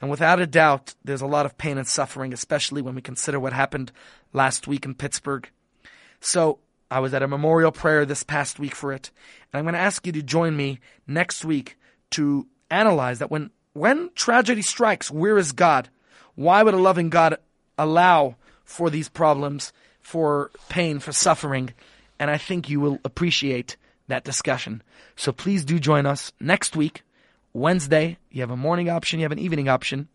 and 0.00 0.10
without 0.10 0.40
a 0.40 0.46
doubt, 0.46 0.94
there's 1.04 1.22
a 1.22 1.26
lot 1.26 1.46
of 1.46 1.56
pain 1.56 1.78
and 1.78 1.88
suffering, 1.88 2.32
especially 2.32 2.82
when 2.82 2.94
we 2.94 3.02
consider 3.02 3.40
what 3.40 3.52
happened 3.52 3.92
last 4.32 4.68
week 4.68 4.84
in 4.84 4.94
Pittsburgh. 4.94 5.48
So 6.20 6.58
I 6.90 7.00
was 7.00 7.14
at 7.14 7.22
a 7.22 7.28
memorial 7.28 7.72
prayer 7.72 8.04
this 8.04 8.22
past 8.22 8.58
week 8.58 8.74
for 8.74 8.92
it, 8.92 9.10
and 9.52 9.58
I'm 9.58 9.64
going 9.64 9.74
to 9.74 9.80
ask 9.80 10.06
you 10.06 10.12
to 10.12 10.22
join 10.22 10.56
me 10.56 10.80
next 11.06 11.44
week 11.44 11.78
to 12.10 12.46
analyze 12.70 13.18
that 13.18 13.30
when 13.30 13.50
when 13.72 14.10
tragedy 14.14 14.62
strikes, 14.62 15.10
where 15.10 15.36
is 15.36 15.52
God? 15.52 15.90
Why 16.34 16.62
would 16.62 16.74
a 16.74 16.78
loving 16.78 17.10
God 17.10 17.36
allow 17.76 18.36
for 18.64 18.88
these 18.88 19.08
problems, 19.08 19.72
for 20.00 20.50
pain, 20.70 20.98
for 20.98 21.12
suffering? 21.12 21.74
And 22.18 22.30
I 22.30 22.38
think 22.38 22.70
you 22.70 22.80
will 22.80 22.98
appreciate 23.04 23.76
that 24.08 24.24
discussion. 24.24 24.82
So 25.16 25.32
please 25.32 25.64
do 25.64 25.78
join 25.78 26.06
us 26.06 26.32
next 26.40 26.76
week. 26.76 27.02
Wednesday, 27.52 28.18
you 28.30 28.42
have 28.42 28.50
a 28.50 28.56
morning 28.56 28.90
option, 28.90 29.18
you 29.18 29.24
have 29.24 29.32
an 29.32 29.38
evening 29.38 29.68
option. 29.68 30.08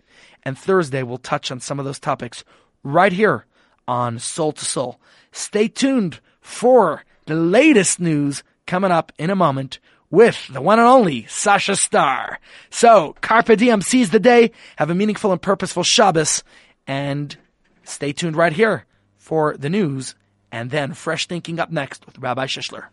And 0.43 0.57
Thursday, 0.57 1.03
we'll 1.03 1.17
touch 1.17 1.51
on 1.51 1.59
some 1.59 1.79
of 1.79 1.85
those 1.85 1.99
topics 1.99 2.43
right 2.83 3.11
here 3.11 3.45
on 3.87 4.19
Soul 4.19 4.51
to 4.53 4.65
Soul. 4.65 4.99
Stay 5.31 5.67
tuned 5.67 6.19
for 6.39 7.03
the 7.25 7.35
latest 7.35 7.99
news 7.99 8.43
coming 8.65 8.91
up 8.91 9.11
in 9.17 9.29
a 9.29 9.35
moment 9.35 9.79
with 10.09 10.47
the 10.49 10.61
one 10.61 10.77
and 10.77 10.87
only 10.87 11.25
Sasha 11.27 11.75
Star. 11.75 12.39
So, 12.69 13.15
Carpe 13.21 13.57
Diem 13.57 13.81
seize 13.81 14.11
the 14.11 14.19
day, 14.19 14.51
have 14.75 14.89
a 14.89 14.95
meaningful 14.95 15.31
and 15.31 15.41
purposeful 15.41 15.83
Shabbos, 15.83 16.43
and 16.85 17.35
stay 17.83 18.11
tuned 18.11 18.35
right 18.35 18.53
here 18.53 18.85
for 19.17 19.55
the 19.57 19.69
news, 19.69 20.15
and 20.51 20.69
then 20.69 20.93
fresh 20.93 21.27
thinking 21.27 21.59
up 21.59 21.71
next 21.71 22.05
with 22.05 22.19
Rabbi 22.19 22.45
Shishler. 22.45 22.87